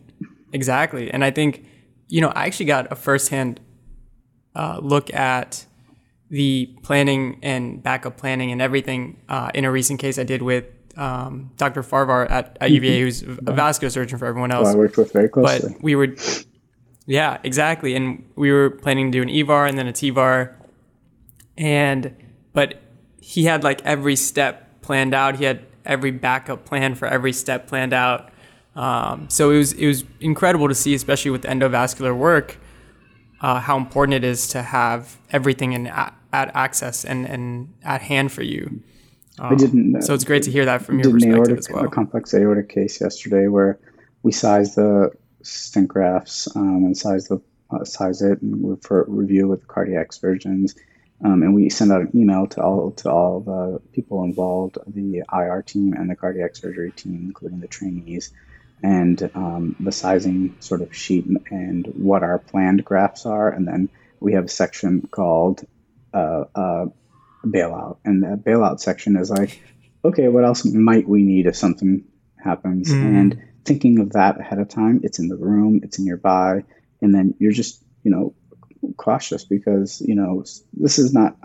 exactly. 0.51 1.11
And 1.11 1.23
I 1.23 1.31
think, 1.31 1.65
you 2.07 2.21
know, 2.21 2.29
I 2.29 2.45
actually 2.45 2.65
got 2.65 2.91
a 2.91 2.95
firsthand 2.95 3.59
uh, 4.55 4.79
look 4.81 5.13
at 5.13 5.65
the 6.29 6.73
planning 6.81 7.39
and 7.41 7.81
backup 7.81 8.17
planning 8.17 8.51
and 8.51 8.61
everything 8.61 9.21
uh, 9.27 9.51
in 9.53 9.65
a 9.65 9.71
recent 9.71 9.99
case 9.99 10.17
I 10.17 10.23
did 10.23 10.41
with 10.41 10.65
um, 10.97 11.51
Dr. 11.57 11.83
Farvar 11.83 12.29
at, 12.29 12.57
at 12.59 12.71
UVA, 12.71 12.89
mm-hmm. 12.89 13.03
who's 13.03 13.21
a 13.21 13.53
vascular 13.53 13.89
surgeon 13.89 14.17
for 14.17 14.25
everyone 14.25 14.51
else. 14.51 14.65
Well, 14.65 14.75
I 14.75 14.77
worked 14.77 14.97
with 14.97 15.11
very 15.13 15.29
closely. 15.29 15.73
But 15.73 15.83
we 15.83 15.95
were, 15.95 16.15
yeah, 17.05 17.37
exactly. 17.43 17.95
And 17.95 18.29
we 18.35 18.51
were 18.51 18.69
planning 18.69 19.11
to 19.11 19.17
do 19.17 19.21
an 19.21 19.29
EVAR 19.29 19.67
and 19.67 19.77
then 19.77 19.87
a 19.87 19.93
TEVAR. 19.93 20.55
And, 21.57 22.15
but 22.53 22.81
he 23.21 23.45
had 23.45 23.63
like 23.63 23.81
every 23.85 24.15
step 24.15 24.81
planned 24.81 25.13
out. 25.13 25.35
He 25.37 25.45
had 25.45 25.65
every 25.85 26.11
backup 26.11 26.65
plan 26.65 26.95
for 26.95 27.07
every 27.07 27.33
step 27.33 27.67
planned 27.67 27.93
out. 27.93 28.31
Um, 28.75 29.29
so 29.29 29.51
it 29.51 29.57
was, 29.57 29.73
it 29.73 29.87
was 29.87 30.03
incredible 30.19 30.67
to 30.67 30.75
see, 30.75 30.93
especially 30.93 31.31
with 31.31 31.43
endovascular 31.43 32.15
work, 32.15 32.57
uh, 33.41 33.59
how 33.59 33.77
important 33.77 34.15
it 34.15 34.23
is 34.23 34.47
to 34.49 34.61
have 34.61 35.17
everything 35.31 35.73
in 35.73 35.87
at, 35.87 36.15
at 36.31 36.55
access 36.55 37.03
and, 37.03 37.25
and 37.25 37.73
at 37.83 38.01
hand 38.01 38.31
for 38.31 38.43
you. 38.43 38.81
Um, 39.41 39.53
I 39.53 39.55
didn't. 39.55 39.95
Uh, 39.95 40.01
so 40.01 40.13
it's 40.13 40.23
great 40.23 40.43
to 40.43 40.51
hear 40.51 40.65
that 40.65 40.83
from 40.83 40.99
your 40.99 41.11
perspective 41.11 41.35
aortic, 41.35 41.57
as 41.57 41.69
well. 41.69 41.85
A 41.85 41.89
complex 41.89 42.33
aortic 42.33 42.69
case 42.69 43.01
yesterday 43.01 43.47
where 43.47 43.79
we 44.21 44.31
sized 44.31 44.75
the 44.75 45.11
stent 45.41 45.87
grafts 45.87 46.47
um, 46.55 46.85
and 46.85 46.95
sized 46.95 47.29
the 47.29 47.41
uh, 47.71 47.83
size 47.83 48.21
it 48.21 48.39
and 48.43 48.81
for 48.83 49.03
review 49.07 49.47
with 49.47 49.61
the 49.61 49.65
cardiac 49.65 50.13
surgeons. 50.13 50.75
Um, 51.23 51.41
and 51.41 51.55
we 51.55 51.69
send 51.69 51.91
out 51.91 52.01
an 52.01 52.11
email 52.13 52.45
to 52.47 52.61
all 52.61 52.91
to 52.91 53.09
all 53.09 53.39
the 53.39 53.81
people 53.93 54.23
involved, 54.23 54.77
the 54.85 55.23
IR 55.31 55.63
team 55.63 55.93
and 55.93 56.09
the 56.09 56.15
cardiac 56.15 56.55
surgery 56.55 56.91
team, 56.91 57.23
including 57.25 57.61
the 57.61 57.67
trainees, 57.67 58.31
and 58.83 59.29
um, 59.33 59.75
the 59.79 59.91
sizing 59.91 60.55
sort 60.59 60.81
of 60.81 60.95
sheet 60.95 61.25
and, 61.25 61.39
and, 61.49 61.87
what 61.95 62.23
our 62.23 62.39
planned 62.39 62.83
grafts 62.85 63.25
are. 63.25 63.49
And 63.49 63.67
then 63.67 63.89
we 64.19 64.33
have 64.33 64.45
a 64.45 64.49
section 64.49 65.07
called 65.11 65.63
uh, 66.13 66.45
uh, 66.55 66.85
bailout, 67.45 67.97
and 68.05 68.23
that 68.23 68.43
bailout 68.43 68.79
section 68.79 69.15
is 69.17 69.29
like, 69.29 69.61
okay, 70.03 70.27
what 70.27 70.45
else 70.45 70.65
might 70.65 71.07
we 71.07 71.23
need 71.23 71.45
if 71.45 71.55
something 71.55 72.03
happens? 72.43 72.89
Mm. 72.89 73.19
And 73.19 73.43
thinking 73.65 73.99
of 73.99 74.11
that 74.13 74.39
ahead 74.39 74.59
of 74.59 74.69
time, 74.69 75.01
it's 75.03 75.19
in 75.19 75.27
the 75.27 75.37
room, 75.37 75.81
it's 75.83 75.99
nearby, 75.99 76.63
and 77.01 77.13
then 77.13 77.35
you're 77.39 77.51
just 77.51 77.83
you 78.03 78.11
know 78.11 78.33
cautious 78.97 79.43
because 79.43 80.01
you 80.01 80.15
know 80.15 80.43
this 80.73 80.99
is 80.99 81.13
not 81.13 81.37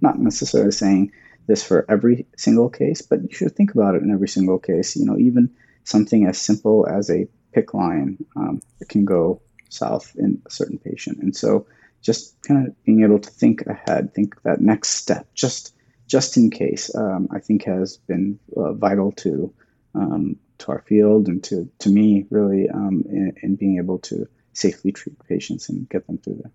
not 0.00 0.18
necessarily 0.18 0.72
saying 0.72 1.12
this 1.46 1.62
for 1.64 1.84
every 1.88 2.26
single 2.36 2.70
case, 2.70 3.02
but 3.02 3.22
you 3.22 3.34
should 3.34 3.56
think 3.56 3.74
about 3.74 3.94
it 3.94 4.02
in 4.02 4.12
every 4.12 4.28
single 4.28 4.58
case. 4.58 4.96
You 4.96 5.06
know, 5.06 5.18
even 5.18 5.50
something 5.84 6.26
as 6.26 6.38
simple 6.38 6.86
as 6.86 7.10
a 7.10 7.28
PICC 7.54 7.74
line 7.74 8.24
um, 8.36 8.60
can 8.88 9.04
go 9.04 9.40
south 9.68 10.14
in 10.16 10.40
a 10.46 10.50
certain 10.50 10.78
patient, 10.78 11.18
and 11.18 11.34
so 11.34 11.66
just 12.02 12.42
kind 12.42 12.66
of 12.66 12.84
being 12.84 13.02
able 13.02 13.20
to 13.20 13.30
think 13.30 13.62
ahead, 13.66 14.12
think 14.12 14.40
that 14.42 14.60
next 14.60 14.90
step, 14.90 15.26
just 15.34 15.74
just 16.06 16.36
in 16.36 16.50
case, 16.50 16.94
um, 16.94 17.28
I 17.30 17.38
think 17.38 17.64
has 17.64 17.96
been 17.96 18.38
uh, 18.54 18.74
vital 18.74 19.12
to 19.12 19.54
um, 19.94 20.36
to 20.58 20.72
our 20.72 20.82
field 20.82 21.28
and 21.28 21.42
to 21.44 21.70
to 21.78 21.88
me 21.88 22.26
really 22.30 22.68
um, 22.68 23.04
in, 23.08 23.32
in, 23.42 23.56
being 23.56 23.78
able 23.78 23.98
to 24.00 24.26
safely 24.52 24.92
treat 24.92 25.16
patients 25.26 25.68
and 25.68 25.88
get 25.88 26.06
them 26.06 26.18
through 26.18 26.40
there. 26.42 26.52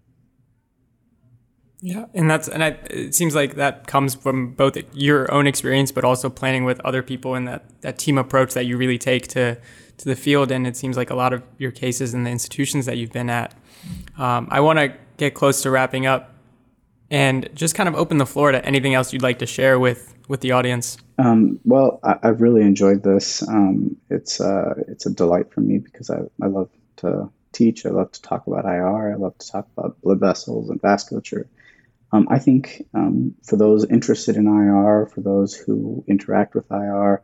Yeah, 1.79 2.05
and 2.13 2.29
that's 2.29 2.47
and 2.47 2.63
I, 2.63 2.77
it 2.89 3.15
seems 3.15 3.35
like 3.35 3.55
that 3.55 3.87
comes 3.87 4.15
from 4.15 4.53
both 4.53 4.77
your 4.93 5.31
own 5.31 5.47
experience, 5.47 5.91
but 5.91 6.03
also 6.03 6.29
planning 6.29 6.63
with 6.63 6.79
other 6.81 7.01
people 7.01 7.35
and 7.35 7.47
that 7.47 7.81
that 7.81 7.97
team 7.97 8.17
approach 8.17 8.53
that 8.53 8.65
you 8.65 8.77
really 8.77 8.97
take 8.97 9.27
to 9.29 9.55
to 9.55 10.05
the 10.05 10.15
field. 10.15 10.51
And 10.51 10.67
it 10.67 10.75
seems 10.75 10.97
like 10.97 11.09
a 11.09 11.15
lot 11.15 11.33
of 11.33 11.43
your 11.57 11.71
cases 11.71 12.13
in 12.13 12.23
the 12.23 12.31
institutions 12.31 12.85
that 12.85 12.97
you've 12.97 13.13
been 13.13 13.29
at. 13.29 13.53
Um, 14.17 14.47
I 14.51 14.59
want 14.59 14.79
to 14.79 14.93
get 15.17 15.33
close 15.33 15.61
to 15.63 15.71
wrapping 15.71 16.05
up 16.05 16.31
and 17.09 17.49
just 17.53 17.75
kind 17.75 17.89
of 17.89 17.95
open 17.95 18.17
the 18.17 18.25
floor 18.25 18.51
to 18.51 18.63
anything 18.65 18.93
else 18.93 19.13
you'd 19.13 19.21
like 19.21 19.39
to 19.39 19.45
share 19.45 19.79
with 19.79 20.13
with 20.27 20.41
the 20.41 20.51
audience. 20.51 20.97
Um, 21.17 21.59
well, 21.63 21.99
I, 22.03 22.17
have 22.21 22.41
really 22.41 22.61
enjoyed 22.61 23.01
this. 23.03 23.47
Um, 23.47 23.97
it's 24.09 24.41
uh, 24.41 24.75
it's 24.87 25.05
a 25.05 25.13
delight 25.13 25.51
for 25.51 25.61
me 25.61 25.77
because 25.79 26.09
I, 26.09 26.19
I 26.41 26.47
love 26.47 26.69
to 26.97 27.29
teach. 27.53 27.85
I 27.85 27.89
love 27.89 28.11
to 28.11 28.21
talk 28.21 28.45
about 28.47 28.65
IR. 28.65 29.13
I 29.13 29.15
love 29.15 29.37
to 29.37 29.51
talk 29.51 29.67
about 29.75 29.99
blood 30.01 30.19
vessels 30.19 30.69
and 30.69 30.81
vasculature. 30.81 31.47
Um, 32.11 32.27
I 32.29 32.39
think 32.39 32.85
um, 32.93 33.35
for 33.43 33.57
those 33.57 33.85
interested 33.85 34.37
in 34.37 34.47
IR, 34.47 35.07
for 35.07 35.21
those 35.21 35.53
who 35.55 36.03
interact 36.07 36.55
with 36.55 36.69
IR, 36.71 37.21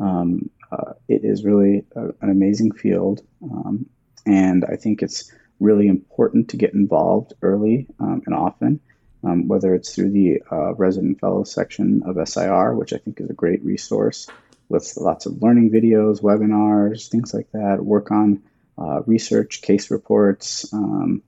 um, 0.00 0.48
uh, 0.70 0.92
it 1.08 1.24
is 1.24 1.44
really 1.44 1.84
a, 1.94 2.04
an 2.20 2.30
amazing 2.30 2.72
field, 2.72 3.22
um, 3.42 3.86
and 4.24 4.64
I 4.64 4.76
think 4.76 5.02
it's 5.02 5.30
really 5.62 5.88
important 5.88 6.50
to 6.50 6.56
get 6.56 6.74
involved 6.74 7.32
early 7.42 7.86
um, 8.00 8.22
and 8.26 8.34
often, 8.34 8.80
um, 9.24 9.48
whether 9.48 9.74
it's 9.74 9.94
through 9.94 10.10
the 10.10 10.42
uh, 10.50 10.74
resident 10.74 11.20
fellow 11.20 11.44
section 11.44 12.02
of 12.04 12.16
SIR, 12.28 12.74
which 12.74 12.92
I 12.92 12.98
think 12.98 13.20
is 13.20 13.30
a 13.30 13.34
great 13.34 13.64
resource 13.64 14.28
with 14.68 14.96
lots 14.96 15.26
of 15.26 15.42
learning 15.42 15.70
videos, 15.70 16.22
webinars, 16.22 17.08
things 17.08 17.32
like 17.34 17.50
that. 17.52 17.84
Work 17.84 18.10
on 18.10 18.42
uh, 18.78 19.02
research, 19.06 19.62
case 19.62 19.90
reports, 19.90 20.72
um, 20.72 21.22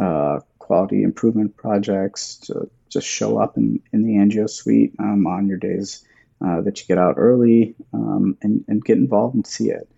uh, 0.00 0.40
quality 0.58 1.02
improvement 1.02 1.56
projects. 1.56 2.36
To 2.46 2.68
just 2.90 3.06
show 3.06 3.38
up 3.38 3.56
in, 3.56 3.80
in 3.92 4.02
the 4.02 4.14
angio 4.14 4.50
suite 4.50 4.94
um, 4.98 5.26
on 5.26 5.46
your 5.46 5.58
days 5.58 6.04
uh, 6.44 6.60
that 6.62 6.80
you 6.80 6.86
get 6.86 6.98
out 6.98 7.14
early 7.16 7.76
um, 7.92 8.36
and, 8.42 8.64
and 8.68 8.84
get 8.84 8.98
involved 8.98 9.36
and 9.36 9.46
see 9.46 9.70
it. 9.70 9.88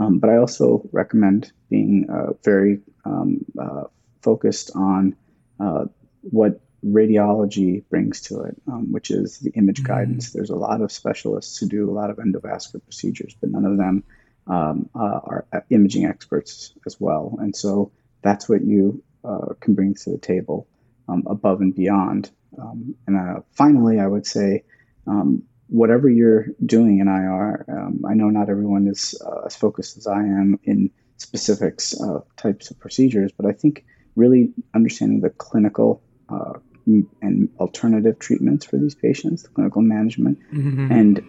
Um, 0.00 0.18
but 0.18 0.30
I 0.30 0.38
also 0.38 0.88
recommend 0.92 1.52
being 1.68 2.08
uh, 2.10 2.32
very 2.42 2.80
um, 3.04 3.44
uh, 3.60 3.84
focused 4.22 4.70
on 4.74 5.14
uh, 5.60 5.84
what 6.22 6.60
radiology 6.84 7.84
brings 7.90 8.22
to 8.22 8.40
it, 8.44 8.56
um, 8.66 8.92
which 8.92 9.10
is 9.10 9.38
the 9.38 9.50
image 9.50 9.82
mm-hmm. 9.82 9.92
guidance. 9.92 10.30
There's 10.30 10.48
a 10.48 10.56
lot 10.56 10.80
of 10.80 10.90
specialists 10.90 11.58
who 11.58 11.68
do 11.68 11.90
a 11.90 11.92
lot 11.92 12.08
of 12.08 12.16
endovascular 12.16 12.82
procedures, 12.82 13.36
but 13.38 13.50
none 13.50 13.66
of 13.66 13.76
them 13.76 14.02
um, 14.46 14.88
uh, 14.94 15.20
are 15.22 15.46
imaging 15.68 16.06
experts 16.06 16.72
as 16.86 16.98
well. 16.98 17.36
And 17.38 17.54
so 17.54 17.92
that's 18.22 18.48
what 18.48 18.62
you 18.64 19.02
uh, 19.22 19.52
can 19.60 19.74
bring 19.74 19.94
to 19.94 20.10
the 20.10 20.18
table 20.18 20.66
um, 21.08 21.24
above 21.26 21.60
and 21.60 21.74
beyond. 21.74 22.30
Um, 22.58 22.94
and 23.06 23.16
uh, 23.16 23.40
finally, 23.52 24.00
I 24.00 24.06
would 24.06 24.26
say 24.26 24.64
whatever 25.70 26.10
you're 26.10 26.46
doing 26.66 26.98
in 26.98 27.08
IR, 27.08 27.64
um, 27.68 28.04
I 28.08 28.14
know 28.14 28.28
not 28.28 28.50
everyone 28.50 28.88
is 28.88 29.14
uh, 29.24 29.46
as 29.46 29.56
focused 29.56 29.96
as 29.96 30.06
I 30.06 30.18
am 30.18 30.58
in 30.64 30.90
specifics 31.16 31.98
uh, 32.00 32.20
types 32.36 32.70
of 32.70 32.78
procedures, 32.78 33.30
but 33.32 33.46
I 33.46 33.52
think 33.52 33.84
really 34.16 34.52
understanding 34.74 35.20
the 35.20 35.30
clinical 35.30 36.02
uh, 36.28 36.54
and 36.86 37.48
alternative 37.60 38.18
treatments 38.18 38.66
for 38.66 38.78
these 38.78 38.96
patients, 38.96 39.44
the 39.44 39.48
clinical 39.50 39.82
management, 39.82 40.38
mm-hmm. 40.52 40.90
and 40.90 41.22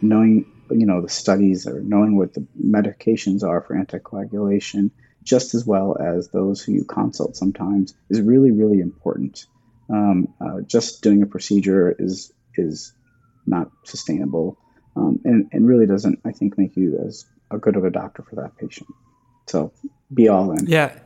knowing 0.00 0.46
you 0.70 0.86
know 0.86 1.00
the 1.00 1.08
studies 1.08 1.66
or 1.66 1.80
knowing 1.80 2.16
what 2.16 2.34
the 2.34 2.46
medications 2.62 3.42
are 3.42 3.60
for 3.62 3.74
anticoagulation, 3.74 4.90
just 5.24 5.54
as 5.54 5.66
well 5.66 5.96
as 5.98 6.28
those 6.28 6.62
who 6.62 6.72
you 6.72 6.84
consult 6.84 7.34
sometimes, 7.34 7.94
is 8.08 8.20
really 8.20 8.52
really 8.52 8.80
important. 8.80 9.46
Um, 9.90 10.28
uh, 10.40 10.60
just 10.60 11.02
doing 11.02 11.22
a 11.22 11.26
procedure 11.26 11.94
is 11.98 12.32
is 12.56 12.92
not 13.46 13.70
sustainable, 13.84 14.58
um, 14.96 15.20
and 15.24 15.48
and 15.52 15.66
really 15.66 15.86
doesn't 15.86 16.20
I 16.24 16.32
think 16.32 16.58
make 16.58 16.76
you 16.76 16.98
as 17.06 17.24
a 17.50 17.58
good 17.58 17.76
of 17.76 17.84
a 17.84 17.90
doctor 17.90 18.22
for 18.22 18.36
that 18.36 18.56
patient. 18.56 18.88
So 19.46 19.72
be 20.12 20.28
all 20.28 20.52
in. 20.52 20.66
Yeah. 20.66 20.98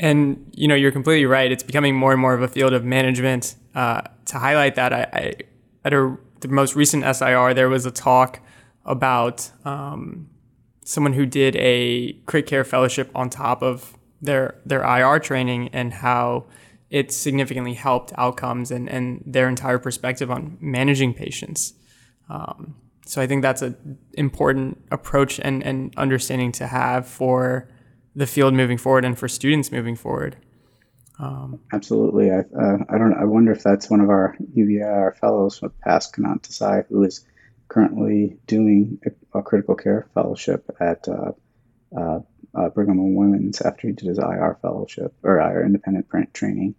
And 0.00 0.50
you 0.52 0.66
know 0.66 0.74
you're 0.74 0.92
completely 0.92 1.26
right. 1.26 1.50
It's 1.50 1.62
becoming 1.62 1.94
more 1.94 2.12
and 2.12 2.20
more 2.20 2.34
of 2.34 2.42
a 2.42 2.48
field 2.48 2.72
of 2.72 2.84
management. 2.84 3.54
Uh, 3.74 4.02
to 4.26 4.38
highlight 4.38 4.74
that, 4.74 4.92
I, 4.92 5.06
I 5.12 5.34
at 5.84 5.92
a, 5.92 6.16
the 6.40 6.48
most 6.48 6.74
recent 6.74 7.04
SIR 7.04 7.54
there 7.54 7.68
was 7.68 7.86
a 7.86 7.90
talk 7.90 8.40
about 8.84 9.50
um, 9.64 10.28
someone 10.84 11.12
who 11.12 11.26
did 11.26 11.56
a 11.56 12.12
crit 12.26 12.46
care 12.46 12.64
fellowship 12.64 13.10
on 13.14 13.30
top 13.30 13.62
of 13.62 13.96
their 14.20 14.60
their 14.66 14.82
IR 14.82 15.18
training 15.20 15.68
and 15.72 15.92
how 15.92 16.44
it 16.90 17.12
significantly 17.12 17.74
helped 17.74 18.12
outcomes 18.16 18.70
and, 18.70 18.88
and 18.88 19.22
their 19.26 19.48
entire 19.48 19.78
perspective 19.78 20.30
on 20.30 20.56
managing 20.60 21.14
patients. 21.14 21.74
Um, 22.28 22.76
so 23.06 23.20
I 23.20 23.26
think 23.26 23.42
that's 23.42 23.62
an 23.62 23.98
important 24.14 24.82
approach 24.90 25.38
and, 25.38 25.62
and 25.62 25.94
understanding 25.96 26.52
to 26.52 26.66
have 26.66 27.06
for 27.06 27.68
the 28.14 28.26
field 28.26 28.54
moving 28.54 28.78
forward 28.78 29.04
and 29.04 29.18
for 29.18 29.28
students 29.28 29.72
moving 29.72 29.96
forward. 29.96 30.36
Um, 31.18 31.60
Absolutely. 31.72 32.30
I, 32.30 32.38
uh, 32.38 32.78
I 32.88 32.98
don't. 32.98 33.14
I 33.14 33.24
wonder 33.24 33.52
if 33.52 33.62
that's 33.62 33.88
one 33.88 34.00
of 34.00 34.08
our 34.08 34.36
UVIR 34.56 35.16
fellows 35.16 35.62
with 35.62 35.78
past 35.80 36.14
Kanat 36.14 36.42
Desai, 36.42 36.86
who 36.88 37.04
is 37.04 37.24
currently 37.68 38.36
doing 38.46 38.98
a, 39.06 39.38
a 39.38 39.42
critical 39.42 39.76
care 39.76 40.08
fellowship 40.12 40.68
at 40.80 41.06
uh, 41.08 41.32
uh, 41.96 42.20
uh 42.54 42.68
Brigham 42.68 42.98
and 42.98 43.16
Women's 43.16 43.60
after 43.60 43.88
he 43.88 43.94
did 43.94 44.08
his 44.08 44.18
IR 44.18 44.58
fellowship 44.62 45.14
or 45.22 45.38
IR 45.40 45.64
independent 45.64 46.08
print 46.08 46.32
training 46.34 46.74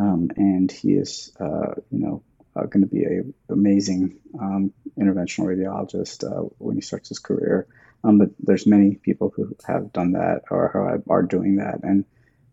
um, 0.00 0.30
and 0.36 0.72
he 0.72 0.92
is, 0.92 1.32
uh, 1.38 1.74
you 1.90 1.98
know, 1.98 2.22
uh, 2.56 2.64
going 2.64 2.82
to 2.82 2.92
be 2.92 3.04
a 3.04 3.22
amazing 3.52 4.18
um, 4.40 4.72
interventional 4.98 5.46
radiologist 5.46 6.24
uh, 6.24 6.48
when 6.58 6.76
he 6.76 6.80
starts 6.80 7.10
his 7.10 7.18
career. 7.18 7.66
Um, 8.02 8.18
but 8.18 8.30
there's 8.40 8.66
many 8.66 8.94
people 8.94 9.30
who 9.34 9.54
have 9.66 9.92
done 9.92 10.12
that 10.12 10.44
or 10.50 10.68
who 10.72 11.12
are 11.12 11.22
doing 11.22 11.56
that, 11.56 11.80
and 11.82 12.06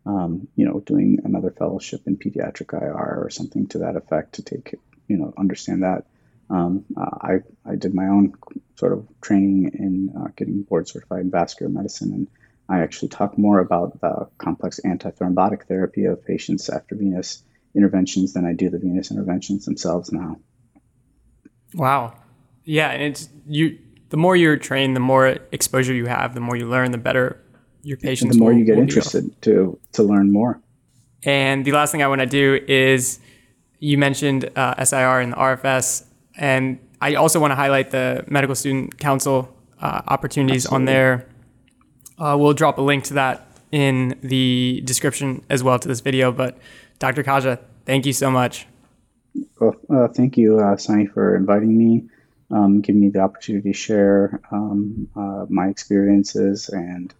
um, 0.04 0.48
you 0.56 0.66
know, 0.66 0.80
doing 0.80 1.20
another 1.24 1.50
fellowship 1.50 2.02
in 2.06 2.18
pediatric 2.18 2.74
IR 2.74 3.24
or 3.24 3.30
something 3.30 3.66
to 3.68 3.78
that 3.78 3.96
effect 3.96 4.34
to 4.34 4.42
take, 4.42 4.74
you 5.06 5.16
know, 5.16 5.32
understand 5.36 5.84
that. 5.84 6.04
Um, 6.50 6.84
I 6.96 7.40
I 7.64 7.76
did 7.76 7.94
my 7.94 8.08
own 8.08 8.34
sort 8.76 8.92
of 8.92 9.08
training 9.22 9.70
in 9.74 10.14
uh, 10.16 10.28
getting 10.36 10.62
board 10.62 10.86
certified 10.86 11.20
in 11.20 11.30
vascular 11.30 11.72
medicine, 11.72 12.12
and 12.12 12.28
I 12.68 12.80
actually 12.80 13.08
talk 13.08 13.38
more 13.38 13.60
about 13.60 14.00
the 14.00 14.28
complex 14.38 14.80
antithrombotic 14.84 15.66
therapy 15.66 16.04
of 16.04 16.24
patients 16.24 16.68
after 16.68 16.94
venous 16.94 17.42
interventions 17.74 18.34
than 18.34 18.44
I 18.44 18.52
do 18.52 18.68
the 18.68 18.78
venous 18.78 19.10
interventions 19.10 19.64
themselves 19.64 20.12
now. 20.12 20.38
Wow. 21.74 22.14
Yeah, 22.64 22.90
and 22.90 23.02
it's 23.02 23.28
you. 23.46 23.78
The 24.10 24.16
more 24.16 24.36
you're 24.36 24.56
trained, 24.56 24.96
the 24.96 25.00
more 25.00 25.38
exposure 25.52 25.94
you 25.94 26.06
have, 26.06 26.34
the 26.34 26.40
more 26.40 26.56
you 26.56 26.66
learn, 26.66 26.92
the 26.92 26.98
better 26.98 27.42
your 27.82 27.96
patients. 27.96 28.22
And 28.22 28.32
the 28.32 28.38
more 28.38 28.52
will, 28.52 28.58
you 28.58 28.64
get 28.64 28.78
interested 28.78 29.40
to 29.42 29.78
to 29.92 30.02
learn 30.02 30.30
more. 30.30 30.60
And 31.24 31.64
the 31.64 31.72
last 31.72 31.92
thing 31.92 32.02
I 32.02 32.08
want 32.08 32.20
to 32.20 32.26
do 32.26 32.60
is, 32.68 33.20
you 33.80 33.98
mentioned 33.98 34.50
uh, 34.56 34.84
SIR 34.84 35.20
and 35.20 35.32
the 35.32 35.36
RFS, 35.36 36.04
and 36.36 36.78
I 37.00 37.14
also 37.14 37.40
want 37.40 37.52
to 37.52 37.56
highlight 37.56 37.90
the 37.90 38.24
Medical 38.28 38.54
Student 38.54 38.98
Council 38.98 39.54
uh, 39.80 40.02
opportunities 40.06 40.66
Absolutely. 40.66 40.82
on 40.82 40.84
there. 40.84 41.28
Uh, 42.18 42.36
we'll 42.38 42.54
drop 42.54 42.78
a 42.78 42.82
link 42.82 43.04
to 43.04 43.14
that 43.14 43.46
in 43.70 44.18
the 44.22 44.82
description 44.84 45.44
as 45.48 45.62
well 45.62 45.78
to 45.78 45.88
this 45.88 46.00
video. 46.00 46.32
But 46.32 46.58
Dr. 46.98 47.22
Khaja, 47.22 47.58
thank 47.84 48.06
you 48.06 48.12
so 48.12 48.30
much. 48.30 48.66
Well, 49.60 49.76
uh, 49.90 50.08
thank 50.08 50.36
you, 50.36 50.58
uh, 50.58 50.76
Sunny, 50.76 51.06
for 51.06 51.36
inviting 51.36 51.76
me, 51.76 52.08
um, 52.50 52.80
giving 52.80 53.00
me 53.00 53.08
the 53.10 53.20
opportunity 53.20 53.72
to 53.72 53.76
share 53.76 54.40
um, 54.50 55.08
uh, 55.14 55.46
my 55.48 55.68
experiences, 55.68 56.68
and 56.68 57.14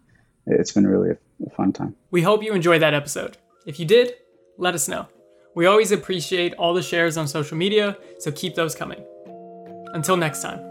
it's 0.45 0.71
been 0.71 0.87
really 0.87 1.11
a, 1.11 1.45
a 1.45 1.49
fun 1.51 1.71
time. 1.71 1.95
We 2.11 2.21
hope 2.21 2.43
you 2.43 2.53
enjoyed 2.53 2.81
that 2.81 2.93
episode. 2.93 3.37
If 3.65 3.79
you 3.79 3.85
did, 3.85 4.13
let 4.57 4.73
us 4.73 4.87
know. 4.87 5.07
We 5.55 5.65
always 5.65 5.91
appreciate 5.91 6.53
all 6.55 6.73
the 6.73 6.83
shares 6.83 7.17
on 7.17 7.27
social 7.27 7.57
media, 7.57 7.97
so 8.19 8.31
keep 8.31 8.55
those 8.55 8.75
coming. 8.75 9.03
Until 9.93 10.17
next 10.17 10.41
time. 10.41 10.68